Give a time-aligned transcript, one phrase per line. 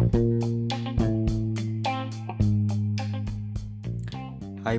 [0.00, 0.08] Hai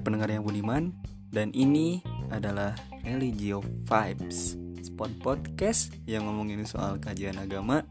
[0.02, 0.98] pendengar yang budiman,
[1.30, 2.02] dan ini
[2.34, 2.74] adalah
[3.06, 7.86] Religio Vibes, spot podcast yang ngomongin soal kajian agama,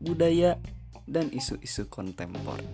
[0.00, 0.56] budaya,
[1.04, 2.64] dan isu-isu kontemporer.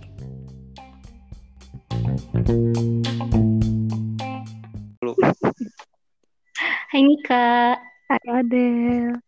[6.95, 7.75] Hai Nika.
[8.07, 9.19] Hai Adel.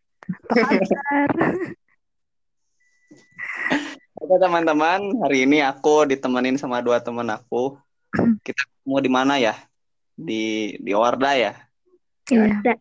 [0.55, 1.51] Apa kabar?
[4.19, 7.79] Oke teman-teman, hari ini aku ditemenin sama dua teman aku.
[8.47, 9.55] Kita mau di mana ya?
[10.19, 11.55] Di di Orda ya.
[12.27, 12.59] Iya.
[12.59, 12.75] Ada.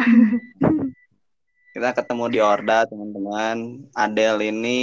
[1.76, 3.84] Kita ketemu di Orda teman-teman.
[3.92, 4.80] Adel ini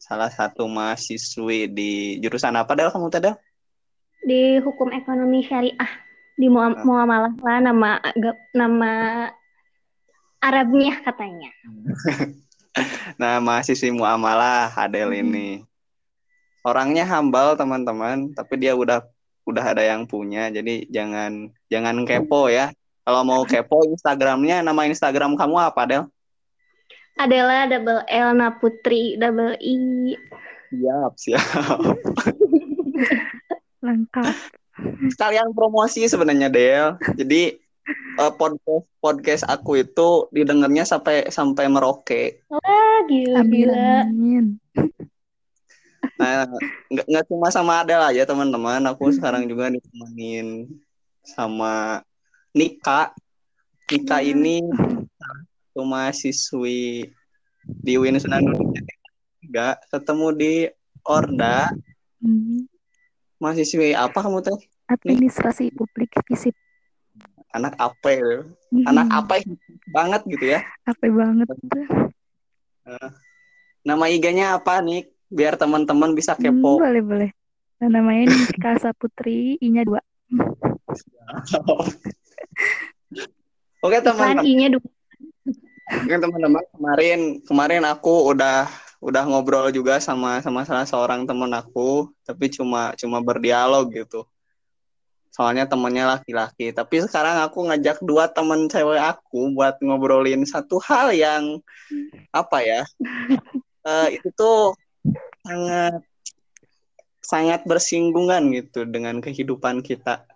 [0.00, 3.36] salah satu mahasiswi di jurusan apa Del kamu tadi?
[4.24, 5.92] Di hukum ekonomi syariah
[6.40, 6.72] di Ah.
[6.88, 8.00] Muamalah lah nama
[8.56, 8.92] nama
[10.40, 11.52] Arabnya katanya.
[13.20, 15.22] Nah, mahasiswi muamalah Adel Hmm.
[15.22, 15.48] ini.
[16.60, 19.00] Orangnya humble teman-teman, tapi dia udah
[19.48, 20.52] udah ada yang punya.
[20.52, 22.68] Jadi jangan jangan kepo ya.
[23.02, 26.04] Kalau mau kepo Instagramnya, nama Instagram kamu apa Del?
[27.16, 29.76] Adalah double L Naputri double I.
[30.70, 31.40] Siap, siap.
[33.84, 34.34] Lengkap.
[35.12, 36.96] sekalian promosi sebenarnya Del.
[37.16, 37.60] Jadi
[38.20, 42.44] eh, podcast podcast aku itu didengarnya sampai sampai Merauke.
[42.52, 44.04] Wah gila gila.
[44.04, 44.60] amin.
[46.20, 46.44] Nah,
[46.92, 48.84] nggak nggak cuma sama Adel aja teman-teman.
[48.92, 50.68] Aku sekarang juga ditemenin
[51.24, 52.04] sama
[52.52, 53.16] Nika.
[53.88, 54.60] Nika ini
[55.16, 57.08] satu mahasiswi
[57.64, 58.94] di Gunung Jati.
[59.88, 60.54] ketemu di
[61.08, 61.72] Orda.
[62.20, 62.68] Hmm.
[63.40, 64.60] Mahasiswi apa kamu teh?
[64.92, 66.52] Administrasi publik visip.
[67.50, 68.08] Anak apa?
[68.14, 68.46] ya?
[68.86, 69.58] Anak apa yang
[69.90, 70.60] banget gitu ya?
[70.86, 71.46] Apa banget.
[73.82, 75.10] Nama IG-nya apa nih?
[75.30, 76.82] Biar teman-teman bisa Hmm, kepo.
[76.82, 77.30] boleh, boleh.
[77.80, 80.02] Nah, namanya Nika Saputri, I-nya dua.
[83.80, 84.84] Oke teman-teman, I-nya dua.
[85.90, 88.68] Oke, teman-teman kemarin kemarin aku udah
[89.00, 94.28] udah ngobrol juga sama sama salah seorang teman aku, tapi cuma cuma berdialog gitu.
[95.30, 96.74] Soalnya temennya laki-laki.
[96.74, 101.62] Tapi sekarang aku ngajak dua temen cewek aku buat ngobrolin satu hal yang
[102.34, 102.82] apa ya?
[103.88, 104.74] eh, itu tuh
[105.46, 106.02] sangat
[107.22, 110.26] sangat bersinggungan gitu dengan kehidupan kita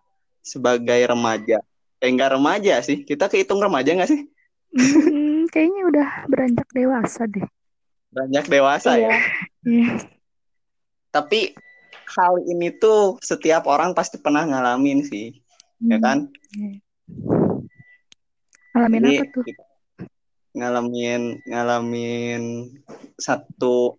[0.44, 1.58] sebagai remaja.
[1.98, 3.02] Eh, enggak remaja sih.
[3.02, 4.22] Kita kehitung remaja nggak sih?
[4.74, 7.46] Hmm, kayaknya udah beranjak dewasa deh.
[8.14, 9.10] Beranjak dewasa ya.
[9.10, 9.18] Iya.
[9.66, 9.92] Iya.
[11.10, 11.54] Tapi
[12.06, 15.32] hal ini tuh setiap orang pasti pernah ngalamin sih,
[15.80, 16.18] ya Hmm, kan?
[16.52, 16.78] iya.
[18.74, 19.44] Ngalamin Jadi apa tuh?
[20.54, 22.42] ngalamin ngalamin
[23.16, 23.98] satu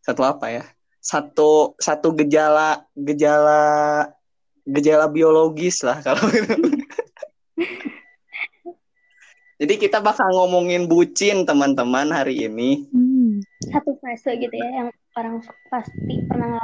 [0.00, 0.64] satu apa ya?
[0.98, 3.62] Satu satu gejala gejala
[4.66, 6.54] gejala biologis lah kalau gitu.
[9.58, 12.86] Jadi kita bakal ngomongin bucin teman-teman hari ini.
[12.94, 14.88] Hmm, Satu fase gitu ya yang
[15.18, 16.62] orang pasti pernah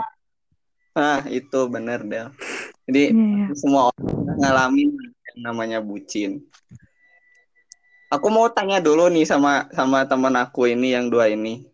[0.94, 2.30] Nah, itu bener Del.
[2.86, 3.54] Jadi iya, iya.
[3.58, 6.46] semua orang ngalamin yang namanya bucin.
[8.14, 11.66] Aku mau tanya dulu nih sama sama teman aku ini yang dua ini.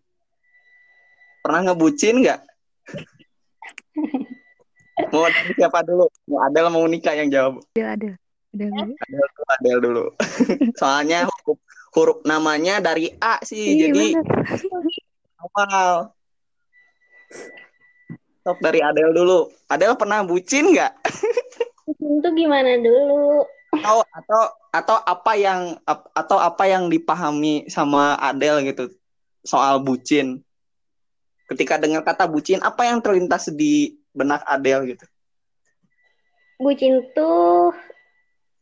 [1.45, 2.41] Pernah ngebucin nggak?
[5.13, 6.09] mau dari siapa dulu?
[6.25, 7.61] Mau Adel mau nikah yang jawab?
[7.77, 8.13] Adel, Adel.
[8.57, 8.93] Adel dulu.
[8.97, 10.05] Adel dulu, Adel dulu.
[10.81, 11.59] Soalnya huruf,
[11.93, 14.25] huruf namanya dari A sih, Iya, jadi bener.
[15.45, 15.93] awal.
[18.41, 19.49] Sok dari Adel dulu.
[19.69, 20.93] Adel pernah bucin nggak?
[22.01, 23.45] Itu gimana dulu?
[23.71, 24.41] atau atau
[24.71, 28.91] atau apa yang atau apa yang dipahami sama Adele gitu
[29.47, 30.43] soal bucin
[31.47, 35.05] ketika dengar kata bucin apa yang terlintas di benak Adele gitu
[36.61, 37.73] Bucin tuh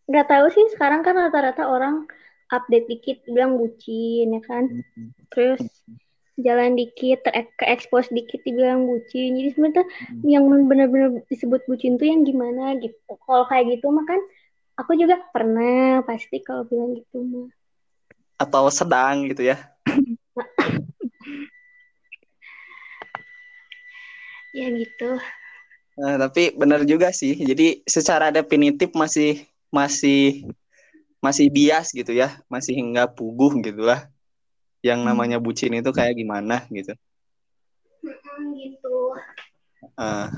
[0.07, 2.07] nggak tahu sih sekarang kan rata-rata orang
[2.49, 4.65] update dikit bilang bucin ya kan.
[5.35, 5.59] Terus
[6.41, 9.35] jalan dikit ter ke expose dikit dibilang bucin.
[9.39, 9.85] Jadi sebenarnya
[10.23, 13.11] yang benar-benar disebut bucin tuh yang gimana gitu.
[13.27, 14.19] Kalau kayak gitu mah kan
[14.79, 17.47] aku juga pernah pasti kalau bilang gitu mah.
[18.39, 19.59] atau sedang gitu ya
[24.49, 25.21] Ya gitu.
[25.93, 30.49] Nah, tapi benar juga sih jadi secara definitif masih masih
[31.21, 34.09] masih bias gitu ya masih nggak puguh gitu lah
[34.79, 35.11] yang Hmm.
[35.11, 36.95] namanya bucin itu kayak gimana gitu
[37.99, 39.11] Mm, gitu.
[39.99, 40.31] Ah.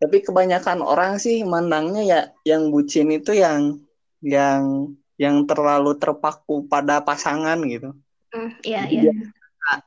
[0.00, 3.76] Tapi kebanyakan orang sih mandangnya ya yang bucin itu yang
[4.24, 7.92] yang yang terlalu terpaku pada pasangan gitu.
[8.32, 9.12] Mm, iya iya.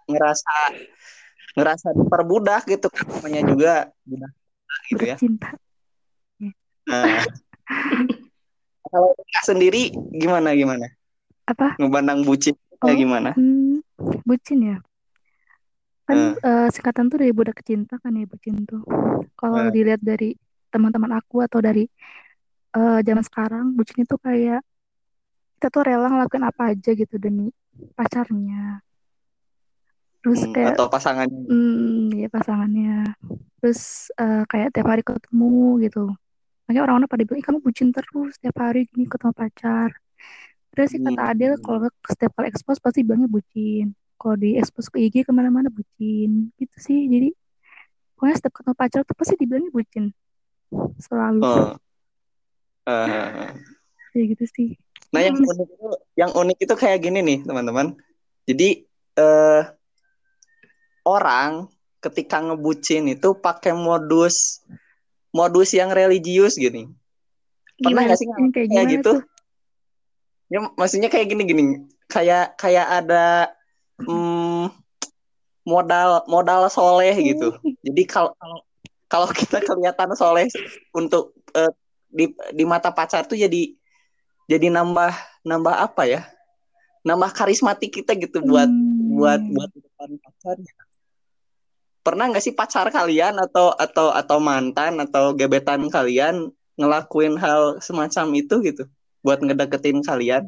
[0.05, 0.55] ngerasa
[1.57, 3.73] ngerasa diperbudak gitu namanya juga
[4.05, 4.31] budak
[4.93, 5.15] gitu ya.
[5.17, 5.49] Bercinta.
[6.89, 7.25] Nah,
[8.89, 9.09] kalau
[9.45, 10.98] sendiri gimana gimana?
[11.49, 11.81] Apa?
[11.81, 12.93] Ngebandang bucin Oh.
[12.93, 13.33] gimana?
[13.35, 13.81] Hmm,
[14.23, 14.77] bucin ya.
[16.05, 16.33] Kan Hmm.
[16.39, 18.85] eh, singkatan tuh dari budak cinta kan ya bucin tuh.
[19.35, 19.73] Kalau Hmm.
[19.73, 20.37] dilihat dari
[20.69, 21.89] teman-teman aku atau dari
[22.77, 24.61] eh, zaman sekarang, bucin itu kayak
[25.57, 27.49] kita tuh rela ngelakuin apa aja gitu demi
[27.97, 28.79] pacarnya.
[30.21, 31.39] Terus Hmm, kayak atau pasangannya?
[31.49, 32.95] Hmm, ya pasangannya.
[33.59, 36.05] Terus eh, kayak tiap hari ketemu gitu.
[36.69, 39.89] Makanya orang-orang pada bilang, "Ih, kamu bucin terus tiap hari gini ketemu pacar.
[40.79, 41.31] Terus sih kata Hmm.
[41.35, 43.91] Adele, kalau setiap kali expose pasti bilangnya bucin.
[44.15, 46.55] Kalau di expose ke IG ke mana-mana bucin.
[46.55, 47.03] Gitu sih.
[47.11, 47.35] Jadi
[48.15, 50.15] pokoknya setiap ketemu pacar tuh pasti dibilangnya bucin.
[51.03, 51.43] Selalu.
[51.43, 51.75] Oh.
[52.87, 53.51] Eh,
[54.15, 54.69] Kayak gitu sih.
[55.11, 57.99] Nah, yang unik itu, yang unik itu kayak gini nih, teman-teman.
[58.47, 58.87] Jadi
[59.19, 59.61] eh,
[61.03, 61.67] orang
[61.99, 64.63] ketika ngebucin itu pakai modus
[65.35, 66.87] modus yang religius gini.
[67.83, 68.07] Pernah Gimana?
[68.07, 69.11] nggak sih kayak kayak gitu?
[69.11, 69.19] tuh?
[70.49, 71.85] Ya, maksudnya kayak gini-gini.
[72.09, 73.53] Kayak kayak ada
[74.01, 74.73] mm,
[75.61, 77.53] modal modal soleh gitu.
[77.85, 78.33] Jadi kalau
[79.05, 80.49] kalau kita kelihatan soleh
[80.93, 81.69] untuk eh,
[82.09, 83.77] di di mata pacar tuh jadi
[84.49, 85.13] jadi nambah
[85.45, 86.21] nambah apa ya?
[87.05, 89.15] Nambah karismatik kita gitu buat Hmm.
[89.21, 90.73] buat buat di depan pacarnya.
[92.01, 96.49] Pernah nggak sih pacar kalian atau atau atau mantan atau gebetan kalian
[96.79, 98.83] ngelakuin hal semacam itu gitu
[99.19, 100.47] buat ngedeketin kalian?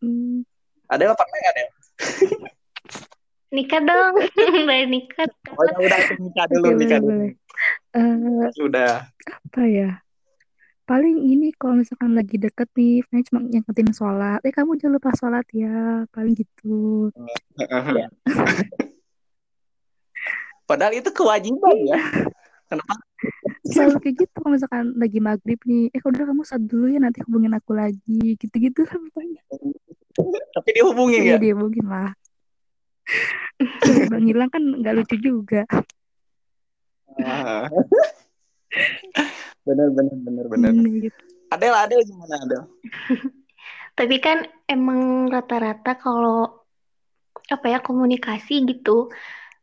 [0.00, 0.42] Hmm.
[0.90, 1.64] Ada yang pernah nggak ada?
[3.54, 4.14] Nikah dong.
[4.70, 5.26] Bayar nikah.
[5.58, 7.10] Oh ya udah nikah dulu Oke, nikah boleh, dulu.
[7.18, 7.30] boleh.
[7.98, 8.92] Eh, Udah.
[9.26, 9.90] apa ya?
[10.86, 14.38] Paling ini kalau misalkan lagi deket nih, Fanya cuma nyangetin sholat.
[14.46, 16.06] Eh kamu jangan lupa sholat ya.
[16.14, 17.10] Paling gitu.
[17.60, 18.06] Ya.
[20.64, 21.98] Padahal itu kewajiban ya.
[22.70, 22.94] Kenapa?
[23.70, 25.88] Selalu kayak gitu kalau misalkan lagi maghrib nih.
[25.94, 28.36] Eh udah kamu sholat dulu ya nanti hubungin aku lagi.
[28.36, 29.42] Gitu-gitu lah pokoknya.
[30.54, 31.38] Tapi dihubungin Iya ya?
[31.38, 32.10] dia hubungin lah.
[34.10, 35.62] Bang hilang kan nggak lucu juga.
[37.22, 37.66] Ah.
[39.66, 40.70] bener bener bener bener.
[40.70, 41.22] Hmm, gitu.
[41.50, 42.62] Adel Adel gimana Adel?
[43.98, 46.62] Tapi kan emang rata-rata kalau
[47.50, 49.10] apa ya komunikasi gitu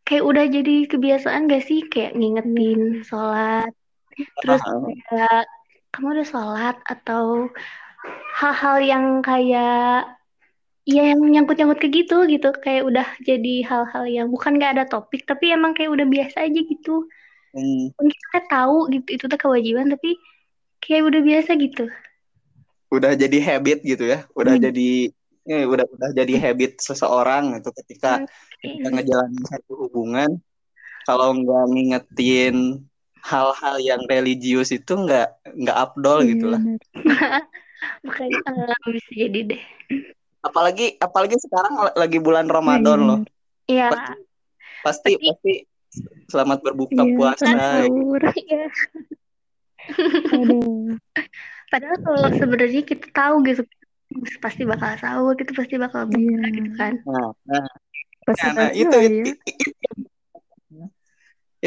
[0.03, 3.71] kayak udah jadi kebiasaan gak sih kayak ngingetin sholat
[4.41, 4.61] terus
[5.09, 5.43] kayak
[5.93, 6.75] kamu udah sholat?
[6.85, 7.49] Atau
[8.37, 10.13] hal-hal yang kayak
[10.87, 12.49] ya yang nyangkut-nyangkut ke gitu gitu.
[12.63, 16.59] Kayak udah jadi hal-hal yang bukan gak ada topik tapi emang kayak udah biasa aja
[16.59, 17.07] gitu.
[17.55, 20.15] Hmm, Mungkin kita tahu gitu itu tuh kewajiban tapi
[20.83, 21.83] kayak udah biasa gitu.
[22.87, 24.23] Udah jadi habit gitu ya.
[24.31, 24.63] Udah Hmm.
[24.71, 25.11] jadi
[25.47, 28.23] eh, udah udah jadi habit seseorang itu ketika
[28.59, 30.29] ketika ngejalanin satu hubungan.
[31.07, 32.55] Kalau nggak ngingetin
[33.27, 36.61] hal-hal yang religius itu nggak nggak afdol Iya, gitu lah.
[36.63, 36.81] bener.
[38.07, 39.63] makanya eh, bisa jadi deh
[40.39, 43.19] Apalagi apalagi sekarang lagi bulan Ramadan Iya, loh.
[43.67, 43.87] ya
[44.81, 45.53] Pasti Tapi- pasti
[46.27, 47.43] selamat berbuka Iya, puasa.
[47.43, 48.21] selamat sahur.
[48.37, 48.65] ya
[50.33, 50.95] Aduh.
[51.67, 53.63] padahal kalau sebenarnya kita tahu gitu
[54.39, 56.47] pasti bakal sahur gitu pasti bakal buka Iya.
[56.53, 57.67] gitu kan Nah, nah,
[58.23, 59.35] Pasti nah, nah, pasti itu, lah itu, ya.
[59.47, 59.71] itu,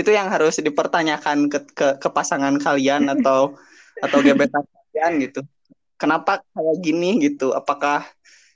[0.01, 3.55] itu yang harus dipertanyakan ke, ke, ke pasangan kalian atau
[4.01, 5.41] atau gebetan kalian gitu.
[6.01, 7.53] Kenapa kayak gini gitu?
[7.53, 8.09] Apakah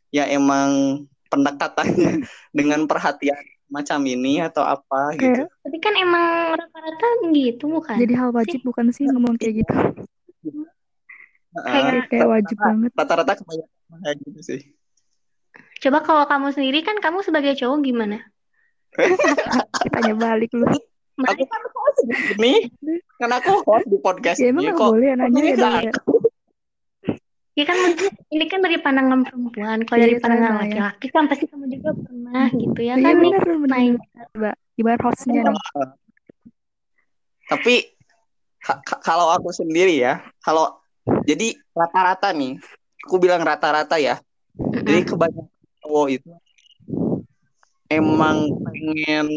[0.09, 2.25] ya emang pendekatannya
[2.57, 3.37] dengan perhatian
[3.69, 5.45] macam ini atau apa gitu?
[5.45, 9.75] Kayak tapi kan emang rata-rata gitu bukan jadi hal wajib bukan sih ngomong kayak gitu.
[11.55, 12.91] Heeh, Kayak, kayak wajib banget.
[12.99, 14.61] rata-rata kebanyakan kayak gitu sih.
[15.85, 18.25] coba kalau kamu sendiri kan kamu sebagai cowok gimana
[19.95, 20.65] Tanya balik lu.
[21.15, 21.99] Aku kan host
[22.35, 22.67] ini,
[23.17, 24.91] kan aku host di podcast Ya emang ini kok.
[24.91, 25.55] boleh nanya ya
[25.87, 25.93] ya.
[27.55, 30.63] ya kan maksudnya ini kan dari pandangan perempuan kalau Iya, dari pandangan sama ya.
[30.67, 33.71] laki-laki kan pasti kamu juga pernah gitu ya Iya kan nih bener bener.
[33.71, 33.93] main
[34.35, 35.59] Coba gimana hostnya nih?
[37.47, 37.75] Tapi
[38.59, 40.75] ka- ka- kalau aku sendiri ya, kalau
[41.23, 42.59] jadi rata-rata nih,
[43.07, 44.19] aku bilang rata-rata ya.
[44.57, 45.47] Jadi kebanyakan
[45.79, 46.31] cowok itu
[47.87, 49.29] emang pengen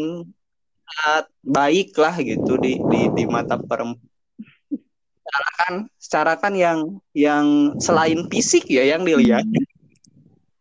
[0.88, 4.00] lihat baik lah gitu di di di mata perempuan.
[5.28, 6.78] Secara kan, secara kan yang
[7.12, 9.44] yang selain fisik ya yang dilihat,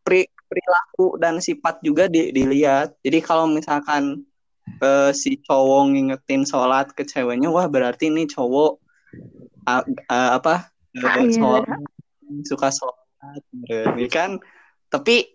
[0.04, 2.92] pri- perilaku dan sifat juga di- dilihat.
[3.00, 4.28] Jadi kalau misalkan
[4.84, 8.76] eh, si cowok ngingetin sholat ke ceweknya, wah berarti ini cowok
[9.64, 11.32] a- a- apa eh, Iya.
[11.32, 11.64] sholat,
[12.44, 13.42] suka sholat.
[13.96, 14.36] Ini kan.
[14.92, 15.32] Tapi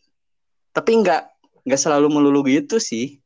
[0.72, 1.22] tapi nggak
[1.68, 3.20] nggak selalu melulu gitu sih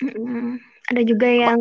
[0.00, 0.60] Mm-mm.
[0.90, 1.60] Ada juga yang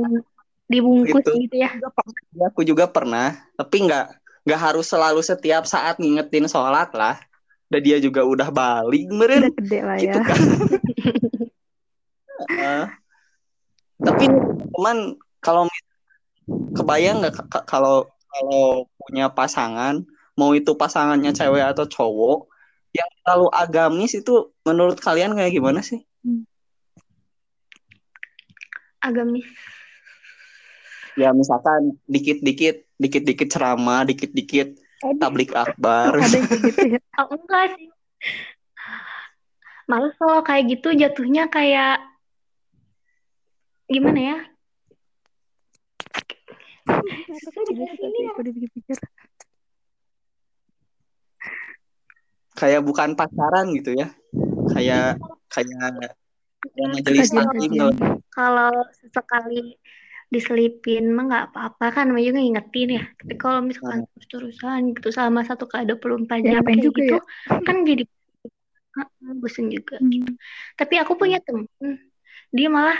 [0.69, 1.49] dibungkus Gitu.
[1.49, 1.69] gitu ya.
[1.77, 4.05] juga pernah, ya, aku juga pernah tapi nggak
[4.45, 7.17] nggak harus selalu setiap saat ngingetin sholat lah
[7.69, 10.23] dan dia juga udah balik meren Udah gede lah gitu ya.
[10.25, 10.39] kan
[12.39, 12.83] Heeh.
[13.99, 14.25] tapi
[14.73, 14.97] teman
[15.41, 15.67] kalau
[16.77, 17.35] kebayang nggak
[17.67, 20.05] kalau kalau punya pasangan
[20.37, 22.47] mau itu pasangannya cewek atau cowok
[22.95, 25.99] yang terlalu agamis itu menurut kalian kayak gimana sih
[28.99, 29.47] Agamis.
[31.19, 34.79] ya misalkan dikit-dikit dikit-dikit ceramah dikit-dikit
[35.19, 36.99] tablik akbar ada gitu ya.
[37.19, 37.87] Oh, enggak sih.
[39.89, 41.99] Males kalau kayak gitu jatuhnya kayak
[43.91, 44.37] gimana ya?
[47.69, 48.31] Iya
[52.59, 54.11] kayak bukan pacaran gitu ya
[54.75, 55.15] kayak
[55.47, 56.11] kayak
[56.59, 57.95] kayak majelis taklim.
[58.39, 59.75] Kalau sesekali
[60.31, 63.03] diselipin mah nggak apa-apa kan namanya juga ngingetin ya.
[63.19, 67.21] Tapi kalau misalkan terus-terusan gitu selama satu kali 24 Ya, jam kayak juga gitu ya?
[67.67, 68.03] kan jadi
[69.41, 69.99] bosen juga.
[69.99, 70.39] Hmm.
[70.79, 71.67] Tapi aku punya temen
[72.55, 72.97] dia malah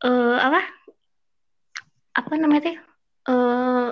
[0.00, 0.60] eh apa
[2.16, 2.76] apa namanya teh
[3.28, 3.88] eh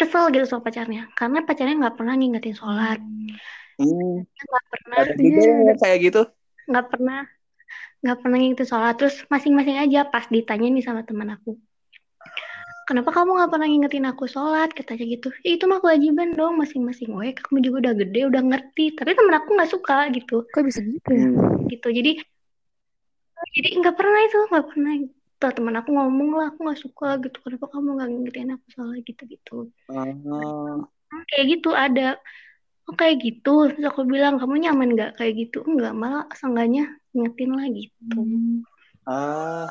[0.00, 3.00] kesel gitu sama pacarnya karena pacarnya nggak pernah ngingetin sholat
[3.76, 5.72] hmm, nggak pernah ada juga ada.
[5.76, 6.22] kayak gitu
[6.68, 7.20] nggak pernah
[8.00, 8.94] nggak pernah ngingetin sholat.
[8.96, 11.56] Terus masing-masing aja pas ditanya nih sama teman aku.
[12.88, 14.74] Kenapa kamu nggak pernah ngingetin aku sholat?
[14.74, 15.30] Katanya gitu.
[15.46, 17.14] Ya, itu mah kewajiban dong masing-masing.
[17.14, 18.98] Oh kamu juga udah gede udah ngerti.
[18.98, 20.42] Tapi temen aku nggak suka gitu.
[20.50, 21.28] Kok bisa gitu ya?
[21.30, 21.70] Hmm.
[21.70, 21.88] gitu.
[21.92, 22.12] Jadi
[23.56, 24.92] jadi nggak pernah itu nggak pernah.
[25.40, 27.36] Tuh, teman aku ngomong lah aku nggak suka gitu.
[27.40, 29.00] Kenapa kamu nggak ngingetin aku sholat?
[29.06, 29.56] Gitu gitu
[29.88, 30.82] Oh,
[31.30, 32.18] kayak gitu ada
[32.90, 33.70] oh kayak gitu.
[33.70, 35.10] Terus aku bilang kamu nyaman nggak?
[35.14, 35.62] Kayak gitu.
[35.62, 38.62] Enggak malah seenggaknya ngingetin lah gitu Hmm.
[39.04, 39.66] ah,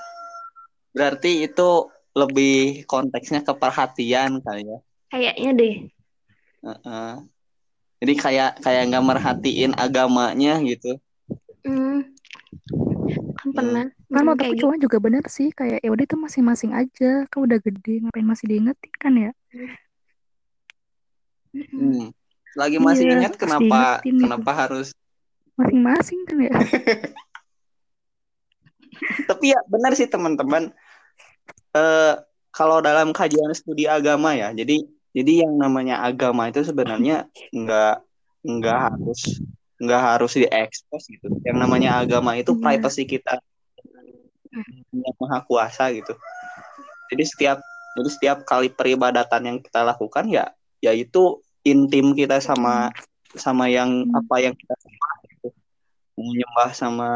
[0.91, 1.69] berarti itu
[2.17, 4.77] lebih konteksnya ke perhatian kali ya.
[5.10, 5.75] kayaknya deh
[6.60, 7.12] Heeh.
[8.00, 11.00] Jadi kayak kayak nggak merhatiin agamanya gitu.
[11.63, 12.03] hmm.
[13.39, 16.72] kan pernah Kan menurut kayak aku gitu juga bener sih kayak ya udah itu masing-masing
[16.75, 17.24] aja.
[17.29, 19.31] Kan udah gede ngapain masih diingetin kan ya?
[21.53, 21.69] Mm-mm.
[21.69, 22.08] Hmm.
[22.58, 24.19] Lagi masih Iya, ingat kenapa gitu.
[24.25, 24.88] kenapa harus
[25.55, 26.55] Masing-masing kan ya?
[29.25, 30.72] tapi ya benar sih teman-teman.
[31.74, 32.13] Eh
[32.50, 34.82] kalau dalam kajian studi agama ya jadi
[35.13, 37.96] jadi yang namanya agama itu sebenarnya nggak
[38.46, 39.41] nggak harus
[39.79, 41.29] nggak harus diekspos gitu.
[41.46, 42.62] Yang namanya agama itu Iya.
[42.62, 43.39] privacy kita.
[44.91, 46.13] Yang maha kuasa gitu.
[47.10, 47.58] Jadi setiap
[47.98, 52.94] jadi setiap kali peribadatan yang kita lakukan ya yaitu intim kita sama
[53.36, 54.20] sama yang Hmm.
[54.20, 55.48] apa yang kita sembah gitu.
[56.18, 57.10] Mau nyembah sama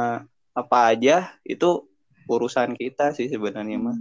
[0.54, 1.90] apa aja itu
[2.30, 3.98] urusan kita sih sebenarnya mah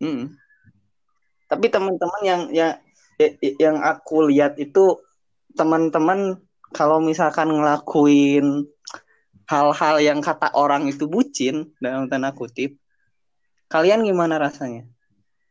[0.00, 0.36] Hmm.
[1.48, 2.72] Tapi teman-teman yang yang
[3.40, 5.00] yang aku lihat itu
[5.54, 6.40] teman-teman
[6.74, 8.66] kalau misalkan ngelakuin
[9.46, 12.80] hal-hal yang kata orang itu bucin dalam tanda kutip,
[13.70, 14.88] kalian gimana rasanya?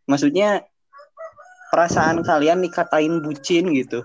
[0.09, 0.67] Maksudnya
[1.71, 4.03] perasaan kalian dikatain bucin gitu.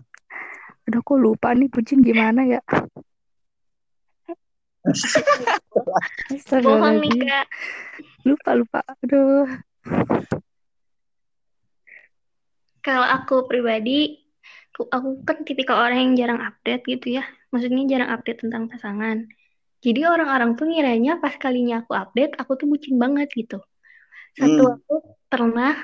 [0.87, 2.61] Aduh aku lupa nih bucin gimana ya?
[6.65, 7.47] Bohong nih kak
[8.27, 8.81] Lupa lupa.
[9.05, 9.47] Aduh.
[12.89, 14.17] kalau aku pribadi
[14.73, 19.29] aku, aku kan tipikal orang yang jarang update gitu ya maksudnya jarang update tentang pasangan
[19.85, 23.61] jadi orang-orang tuh ngiranya pas kalinya aku update aku tuh bucin banget gitu
[24.39, 24.75] satu Hmm.
[24.81, 24.95] aku
[25.29, 25.75] pernah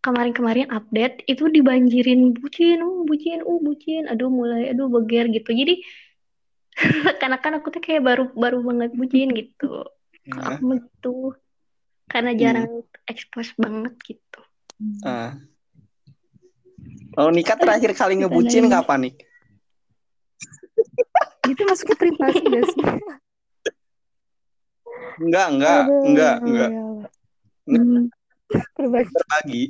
[0.00, 5.74] kemarin-kemarin update itu dibanjirin bucin uh bucin uh bucin aduh mulai aduh beger gitu jadi
[7.04, 9.84] seakan-akan aku tuh kayak baru baru banget bucin gitu
[10.28, 11.16] Kalau Nah, aku gitu
[12.10, 14.40] karena jarang expose banget gitu
[15.04, 15.36] ah.
[17.10, 19.14] Kalau nikah terakhir kali ngebucin kapan nih?
[21.52, 22.84] Itu masuknya privasi gak sih?
[25.20, 26.70] Enggak, enggak, Aduh, enggak, enggak.
[26.70, 27.10] ya Allah.
[27.68, 28.04] Hmm.
[28.78, 29.62] Berbagi.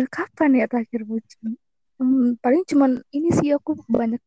[0.00, 1.60] Eh, Kapan ya terakhir bucin?
[2.00, 4.18] Hmm, paling cuman ini sih aku banyak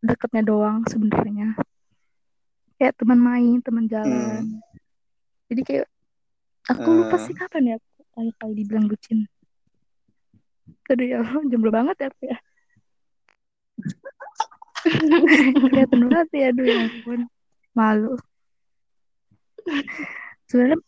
[0.00, 1.56] deketnya doang sebenarnya.
[2.80, 4.60] Kayak teman main, teman jalan.
[5.52, 5.86] Jadi kayak
[6.68, 7.22] aku lupa Eh.
[7.28, 9.28] sih kapan ya aku terakhir kali dibilang bucin.
[10.90, 12.38] Aduh ya jomblo banget ya aku ya.
[15.70, 17.20] Kelihatan banget ya, aduh ya ampun.
[17.76, 18.14] Malu.
[20.48, 20.80] Sebenarnya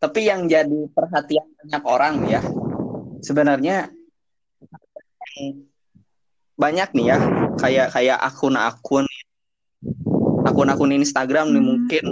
[0.00, 2.40] Tapi yang jadi perhatian banyak orang ya,
[3.24, 3.88] sebenarnya
[6.54, 7.18] banyak nih ya,
[7.58, 9.06] kayak kayak akun-akun
[10.44, 11.68] akun-akun Instagram nih Hmm.
[11.68, 12.04] mungkin.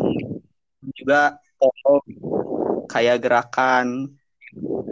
[0.98, 2.02] Juga foto
[2.90, 4.10] kayak gerakan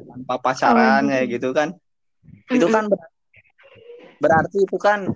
[0.07, 1.75] tanpa pacaran Oh, kayak gitu kan.
[2.47, 3.11] Itu kan ber-
[4.23, 5.11] berarti itu kan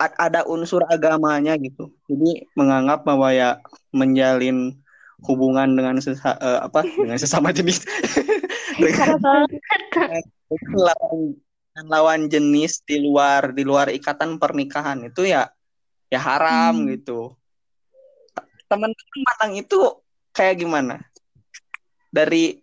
[0.00, 1.92] ada unsur agamanya gitu.
[2.08, 3.60] Jadi menganggap bahwa ya
[3.92, 4.80] menjalin
[5.20, 6.80] hubungan dengan sesa, eh, apa?
[6.80, 7.84] Dengan sesama jenis.
[8.80, 10.24] Dengan, dengan
[10.72, 11.49] lawan dengan
[11.80, 15.48] lawan jenis di luar di luar ikatan pernikahan itu ya
[16.06, 16.90] ya haram Hmm.
[16.90, 17.34] gitu
[18.66, 19.78] teman-teman matang itu
[20.30, 20.98] kayak gimana
[22.08, 22.58] dari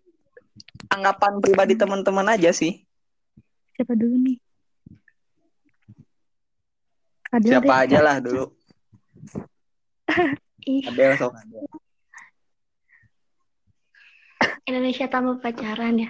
[0.88, 2.84] anggapan pribadi teman-teman aja sih
[3.74, 4.38] Siapa dulu nih?
[7.30, 7.84] Adel siapa deh.
[7.86, 8.46] aja lah dulu
[10.90, 11.64] Adel sok Adel.
[14.64, 16.10] Indonesia tanpa pacaran ya.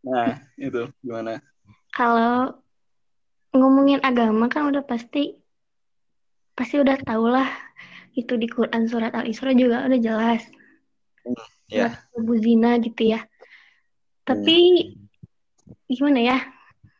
[0.00, 1.44] nah itu gimana
[2.00, 2.56] Kalau
[3.52, 5.36] ngomongin agama kan udah pasti
[6.56, 7.44] pasti udah tau lah
[8.16, 10.40] itu di Quran surat Al-Isra juga udah jelas.
[11.68, 13.20] ya Abu zina gitu ya.
[14.24, 14.56] Tapi
[15.92, 16.38] gimana ya?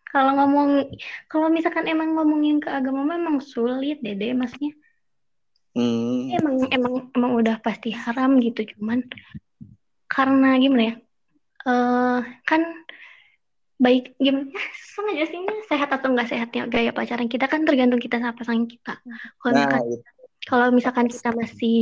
[0.05, 0.93] Kalau ngomong
[1.33, 4.77] kalau misalkan emang ngomongin ke agama memang sulit dede maksudnya.
[5.81, 6.29] hmm.
[6.37, 9.07] emang emang emang udah pasti haram gitu cuman
[10.11, 10.95] karena gimana ya
[11.71, 12.61] eh kan
[13.81, 14.53] baik gimana?
[14.93, 18.37] Susah aja sih ini sehat atau enggak sehatnya gaya pacaran kita kan tergantung kita sama
[18.37, 19.01] pasangan kita.
[19.41, 19.97] Kalau nah misalkan itu.
[20.47, 21.81] kalau misalkan kita masih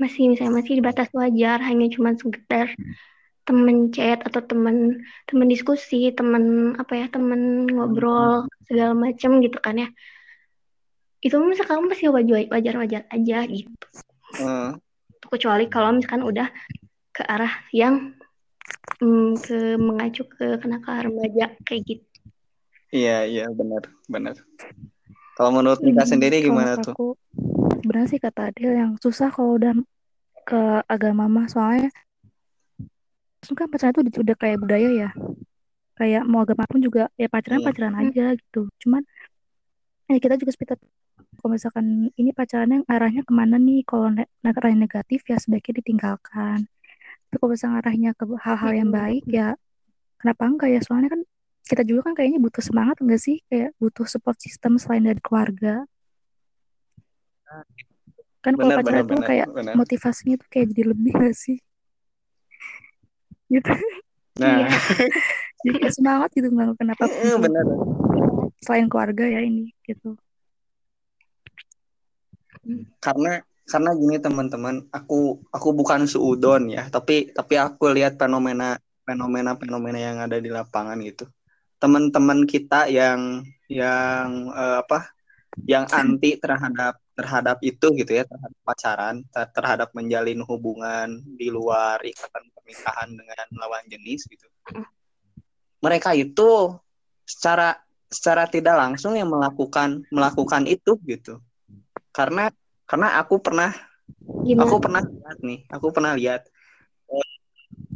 [0.00, 2.72] masih misalnya masih di batas wajar hanya cuma sekedar
[3.44, 9.80] temen chat atau temen temen diskusi temen apa ya temen ngobrol segala macem gitu kan
[9.80, 9.88] ya.
[11.24, 13.86] Itu misalkan masih wajar wajar wajar aja gitu.
[14.40, 14.72] Eh,
[15.24, 16.48] kecuali kalau misalkan udah
[17.14, 18.16] ke arah yang
[19.00, 22.06] mm, ke mengacu ke kenakalan remaja kayak gitu.
[22.94, 24.36] iya iya benar benar
[25.34, 27.06] kalau menurut Nika Hmm, sendiri gimana tuh Aku,
[27.82, 29.74] sebenarnya sih kata Adel yang susah kalau udah
[30.44, 31.90] ke agama mah soalnya
[33.52, 35.10] kan pacaran itu udah, udah kayak budaya ya.
[36.00, 37.66] Kayak mau agama pun juga ya pacaran Hmm.
[37.68, 38.72] pacaran aja gitu.
[38.80, 39.04] Cuman
[40.08, 40.80] ya kita juga seperti
[41.38, 46.64] kalau misalkan ini pacarannya arahnya ke mana nih kalau ne arahnya negatif ya sebaiknya ditinggalkan.
[47.34, 49.58] Tapi kalau misalnya arahnya ke hal-hal yang baik ya
[50.22, 50.80] kenapa enggak ya?
[50.86, 51.20] Soalnya kan
[51.66, 53.42] kita juga kan kayaknya butuh semangat enggak sih?
[53.50, 55.82] Kayak butuh support system selain dari keluarga.
[58.38, 59.74] Kan kalau benar pacaran benar tuh benar kayak benar.
[59.74, 61.58] motivasinya tuh kayak jadi lebih gak sih?
[63.50, 63.66] Gitu.
[64.38, 64.70] Iya.
[64.70, 64.70] nah
[65.66, 67.64] jadi kayak semangat gitu nggak kenapa eh, benar.
[68.62, 70.14] selain keluarga ya ini gitu.
[73.02, 79.52] Karena karena gini teman-teman aku aku bukan seudon ya tapi tapi aku lihat fenomena fenomena
[79.54, 81.28] fenomena yang ada di lapangan gitu.
[81.78, 85.12] Teman-teman kita yang yang eh, apa
[85.68, 92.02] yang anti terhadap terhadap itu gitu ya terhadap pacaran ter- terhadap menjalin hubungan di luar
[92.02, 94.48] ikatan pernikahan dengan lawan jenis gitu.
[95.78, 96.74] Mereka itu
[97.22, 97.78] secara
[98.10, 101.38] secara tidak langsung yang melakukan melakukan itu gitu.
[102.10, 102.50] Karena
[102.84, 103.70] karena aku pernah
[104.44, 104.64] Gimana?
[104.68, 106.42] aku pernah lihat nih aku pernah lihat
[107.04, 107.30] Eh,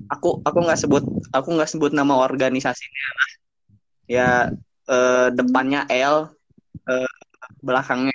[0.08, 3.30] aku aku nggak sebut aku nggak sebut nama organisasinya lah.
[4.08, 4.28] Ya
[4.88, 6.32] eh, depannya L
[6.88, 7.10] eh,
[7.64, 8.12] belakangnya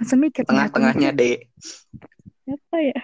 [0.00, 0.48] semikir nih.
[0.48, 1.22] tengah-tengahnya D.
[2.48, 3.00] Apa ya?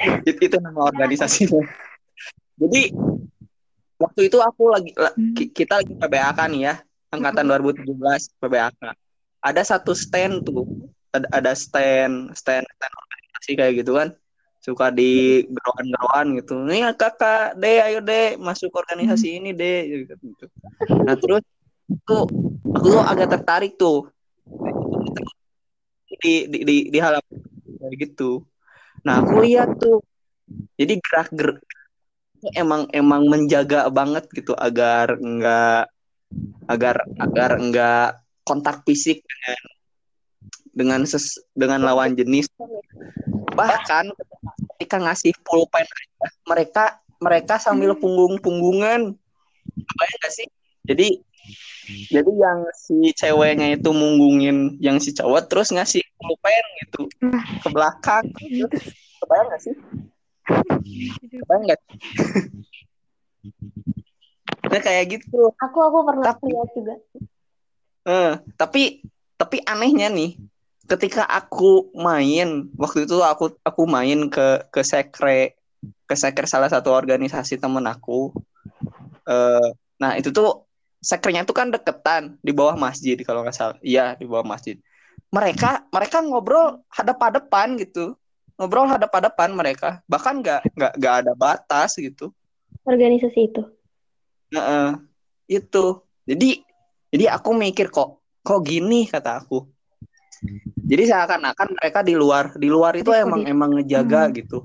[0.24, 1.60] Itu, itu nama organisasinya.
[2.56, 2.94] Jadi
[4.00, 5.36] waktu itu aku lagi la- Hmm.
[5.36, 6.74] ki- kita lagi PBAK nih ya
[7.12, 8.80] angkatan 2017 PBAK
[9.40, 10.68] ada satu stand tuh.
[11.10, 14.08] Ada, ada stand stand stand organisasi kayak gitu kan.
[14.60, 16.52] Suka di gerokan-gerokan gitu.
[16.68, 20.46] Nih kakak deh ayo deh masuk organisasi ini deh gitu.
[21.04, 21.40] nah terus
[22.04, 22.28] tuh
[22.76, 24.12] aku tuh agak tertarik tuh.
[26.20, 27.40] Di di di, di halaman
[27.80, 28.44] kayak gitu.
[29.02, 30.04] Nah aku lihat tuh.
[30.76, 31.64] Jadi gerak gerak.
[32.56, 35.88] Emang emang menjaga banget gitu agar enggak
[36.68, 39.60] agar agar enggak kontak fisik dengan
[40.70, 42.48] dengan ses, dengan lawan jenis.
[43.54, 44.14] Bahkan
[44.76, 45.86] ketika ngasih pulpen
[46.48, 49.12] mereka mereka sambil punggung punggungan
[49.96, 50.48] bayang gak sih?
[50.88, 51.20] Jadi
[52.08, 57.00] jadi yang si ceweknya itu munggungin yang si cowok terus ngasih pulpen gitu
[57.60, 58.24] ke belakang.
[59.20, 59.74] Kebayang gak sih?
[61.44, 61.80] Kebayang gak
[64.70, 65.50] nah kayak gitu.
[65.58, 66.94] Aku aku pernah lihat juga.
[68.06, 69.04] Eh, tapi
[69.36, 70.36] tapi anehnya nih,
[70.88, 75.56] ketika aku main waktu itu aku aku main ke ke sekre
[76.04, 78.32] ke sekre salah satu organisasi temen aku.
[79.28, 79.68] Eh,
[80.00, 80.64] nah itu tuh
[81.00, 83.76] sekrenya tuh kan deketan di bawah masjid kalau nggak salah.
[83.84, 84.76] Iya di bawah masjid.
[85.30, 88.18] mereka mereka ngobrol hadap-hadapan gitu
[88.60, 92.28] ngobrol hadap-hadapan mereka bahkan nggak nggak nggak ada batas gitu
[92.84, 93.62] organisasi itu
[94.52, 95.00] nah,
[95.48, 96.60] itu jadi
[97.10, 99.04] jadi aku mikir kok kok gini?
[99.10, 99.66] kata aku.
[100.80, 104.34] Jadi seakan-akan mereka di luar di luar itu Jadi, emang di- emang ngejaga Hmm.
[104.34, 104.58] gitu.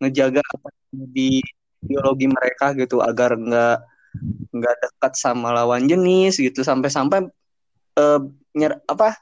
[0.00, 1.44] Ngejaga apa di
[1.84, 3.76] biologi mereka gitu agar nggak
[4.50, 6.64] nggak dekat sama lawan jenis gitu.
[6.64, 7.28] Sampai-sampai
[8.00, 8.20] eh,
[8.56, 9.20] nyer apa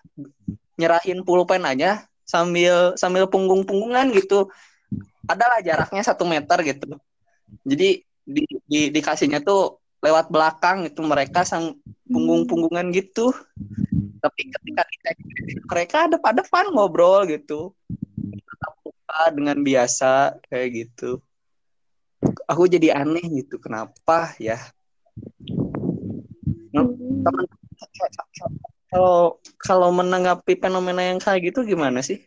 [0.79, 4.47] nyerahin pulpen aja sambil sambil punggung-punggungan gitu.
[5.27, 6.97] Adalah jaraknya satu meter gitu.
[7.67, 13.35] Jadi di, di dikasihnya tuh lewat belakang itu mereka sang punggung-punggungan gitu.
[14.19, 15.19] Tapi ketika dicek
[15.67, 17.75] mereka ada depan ngobrol gitu.
[18.83, 21.23] Muka dengan biasa kayak gitu.
[22.51, 24.59] Aku jadi aneh gitu kenapa ya?
[26.75, 27.47] Teman
[28.89, 32.25] kalau kalau menanggapi fenomena yang kayak gitu gimana sih?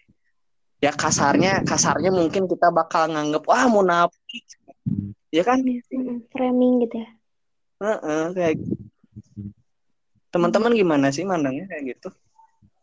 [0.82, 4.46] Ya kasarnya kasarnya mungkin kita bakal nganggep wah munafik
[5.34, 5.62] ya kan?
[6.32, 7.10] Framing gitu ya
[7.82, 8.74] Heeh, kayak gitu.
[10.32, 12.10] teman-teman gimana sih mandangnya kayak gitu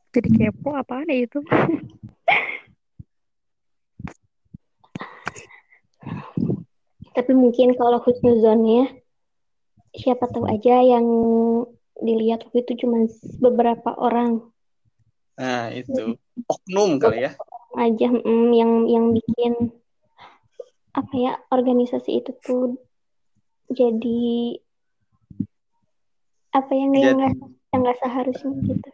[0.09, 1.39] Jadi kepo apaan ya itu?
[7.19, 8.95] tapi mungkin kalau husnuzonnya
[9.91, 11.07] siapa tahu aja yang
[11.99, 13.11] dilihat waktu itu cuma
[13.43, 14.39] beberapa orang
[15.35, 16.15] nah itu
[16.47, 17.35] oknum kali ya
[17.75, 19.75] aja mm, yang yang bikin
[20.95, 22.79] apa ya organisasi itu tuh
[23.75, 24.59] jadi
[26.59, 27.35] apa yang nggak
[27.71, 28.91] yang nggak seharusnya gitu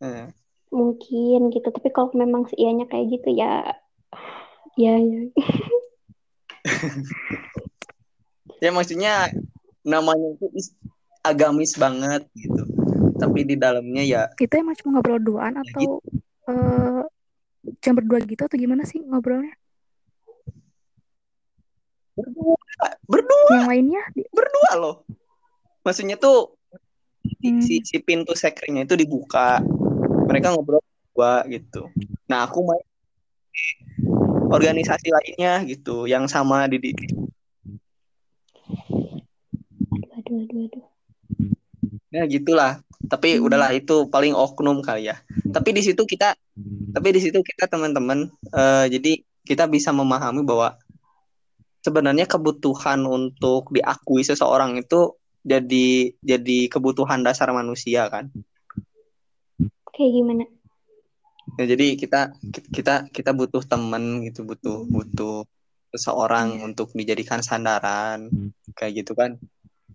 [0.00, 0.26] Heeh.
[0.70, 3.74] mungkin gitu tapi kalau memang seianya kayak gitu ya
[4.78, 5.20] ya ya
[8.64, 9.28] ya maksudnya
[9.84, 10.76] namanya itu is-
[11.20, 12.64] agamis banget gitu
[13.20, 16.00] tapi di dalamnya ya Itu emang cuma ngobrol duaan atau
[16.48, 17.02] eh
[17.84, 19.52] cuma berdua gitu atau gimana sih ngobrolnya?
[22.16, 22.56] berdua
[23.04, 24.02] berdua Yang lainnya?
[24.32, 24.96] berdua loh
[25.84, 26.56] maksudnya tuh.
[27.40, 29.64] Si si pintu sekretnya itu dibuka.
[30.28, 31.90] Mereka ngobrol berdua gitu.
[32.30, 32.84] Nah aku main
[34.50, 36.90] organisasi lainnya gitu yang sama di, di
[40.16, 40.84] aduh aduh aduh.
[42.10, 42.82] Ya gitulah.
[43.10, 43.46] Tapi Hmm.
[43.48, 45.20] udahlah itu paling oknum kali ya.
[45.50, 46.32] Tapi di situ kita
[46.90, 49.12] tapi di situ kita teman-teman eh, jadi
[49.44, 50.76] kita bisa memahami bahwa
[51.80, 58.28] sebenarnya kebutuhan untuk diakui seseorang itu jadi jadi kebutuhan dasar manusia kan
[59.94, 60.44] kayak gimana
[61.58, 62.30] Ya, jadi kita
[62.70, 65.42] kita kita butuh temen gitu, butuh butuh
[65.90, 68.30] seseorang untuk dijadikan sandaran
[68.78, 69.34] kayak gitu kan.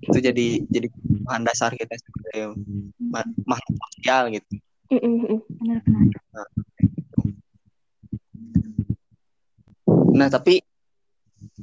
[0.03, 2.60] Itu jadi jadi kebutuhan dasar kita sebagai
[2.99, 4.60] ma- makhluk sosial gitu.
[4.91, 6.47] Benar-benar.
[10.15, 10.60] Nah, tapi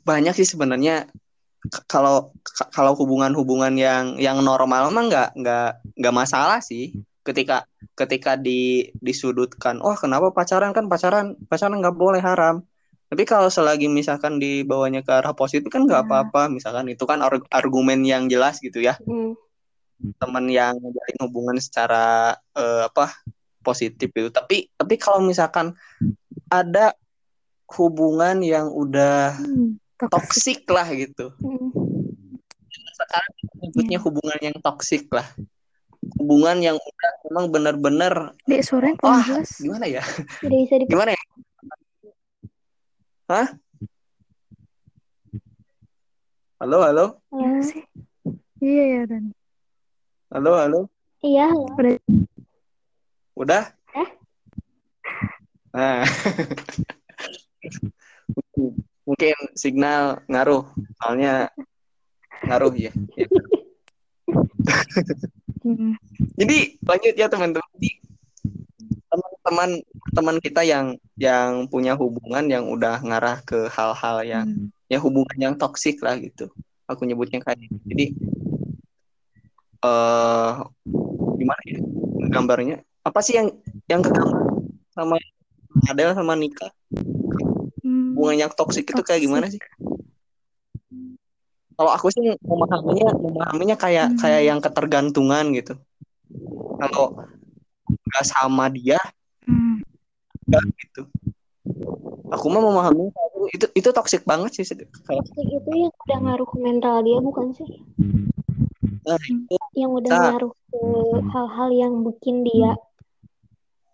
[0.03, 1.09] banyak sih sebenarnya
[1.87, 2.35] kalau
[2.75, 6.91] kalau hubungan-hubungan yang yang normal mah nggak nggak nggak masalah sih
[7.23, 7.63] ketika
[7.95, 12.67] ketika di disudutkan oh kenapa pacaran kan pacaran pacaran nggak boleh haram
[13.07, 16.09] tapi kalau selagi misalkan dibawanya ke arah positif kan nggak Nah.
[16.09, 19.39] apa-apa misalkan itu kan arg- argumen yang jelas gitu ya Mm.
[20.19, 23.15] teman yang menjalin hubungan secara eh, apa
[23.63, 25.79] positif itu tapi tapi kalau misalkan
[26.51, 26.99] ada
[27.71, 29.79] hubungan yang udah Hmm.
[30.11, 31.31] Toksik lah gitu.
[31.43, 31.71] Mm.
[32.93, 35.27] sekarang nyebutnya hubungan yang toksik lah.
[36.19, 38.15] Hubungan yang udah memang benar-benar
[38.47, 39.51] Dek, suaranya kurang wah jelas.
[39.59, 40.03] gimana ya?
[40.43, 41.23] Tidak bisa di gimana ya?
[43.31, 43.49] Hah?
[46.63, 47.07] Halo halo?
[47.35, 47.83] Iya sih.
[48.63, 49.25] Iya ya dan.
[50.31, 50.81] Halo halo?
[51.23, 51.99] Iya, udah.
[53.35, 53.63] Udah?
[53.95, 54.09] Eh?
[55.73, 56.05] nah
[59.03, 60.67] mungkin signal ngaruh
[61.03, 61.51] soalnya
[62.43, 63.27] ngaruh ya, ya.
[65.63, 65.95] hmm,
[66.39, 67.71] Jadi lanjut ya teman-teman.
[67.79, 67.91] Jadi,
[69.13, 69.71] Teman-teman
[70.17, 74.73] teman kita yang yang punya hubungan yang udah ngarah ke hal-hal yang hmm.
[74.89, 76.49] ya hubungan yang toksik lah gitu.
[76.89, 77.77] Aku nyebutnya kayak gitu.
[77.93, 78.07] Jadi
[79.85, 80.53] eh
[81.37, 81.79] gimana ya
[82.33, 82.77] gambarnya?
[83.05, 83.53] Apa sih yang
[83.85, 84.65] yang kegambar
[84.97, 85.21] sama
[85.93, 86.73] Adel sama Nika?
[88.23, 89.59] Hmm, Hubungan yang toksik itu kayak gimana sih?
[91.75, 94.19] Kalau aku sih memahaminya memahaminya kayak Hmm.
[94.23, 95.75] kayak yang ketergantungan gitu.
[96.79, 97.19] Kalau
[97.91, 99.03] nggak sama dia
[99.51, 99.83] hmm.
[100.47, 101.03] enggak gitu.
[102.31, 103.11] Aku mah memahami
[103.51, 107.67] itu itu toksik banget sih toxic itu yang udah ngaruh ke mental dia bukan sih?
[109.03, 110.23] nah, itu Yang udah Bisa.
[110.31, 110.81] ngaruh ke
[111.35, 112.79] hal-hal yang bikin dia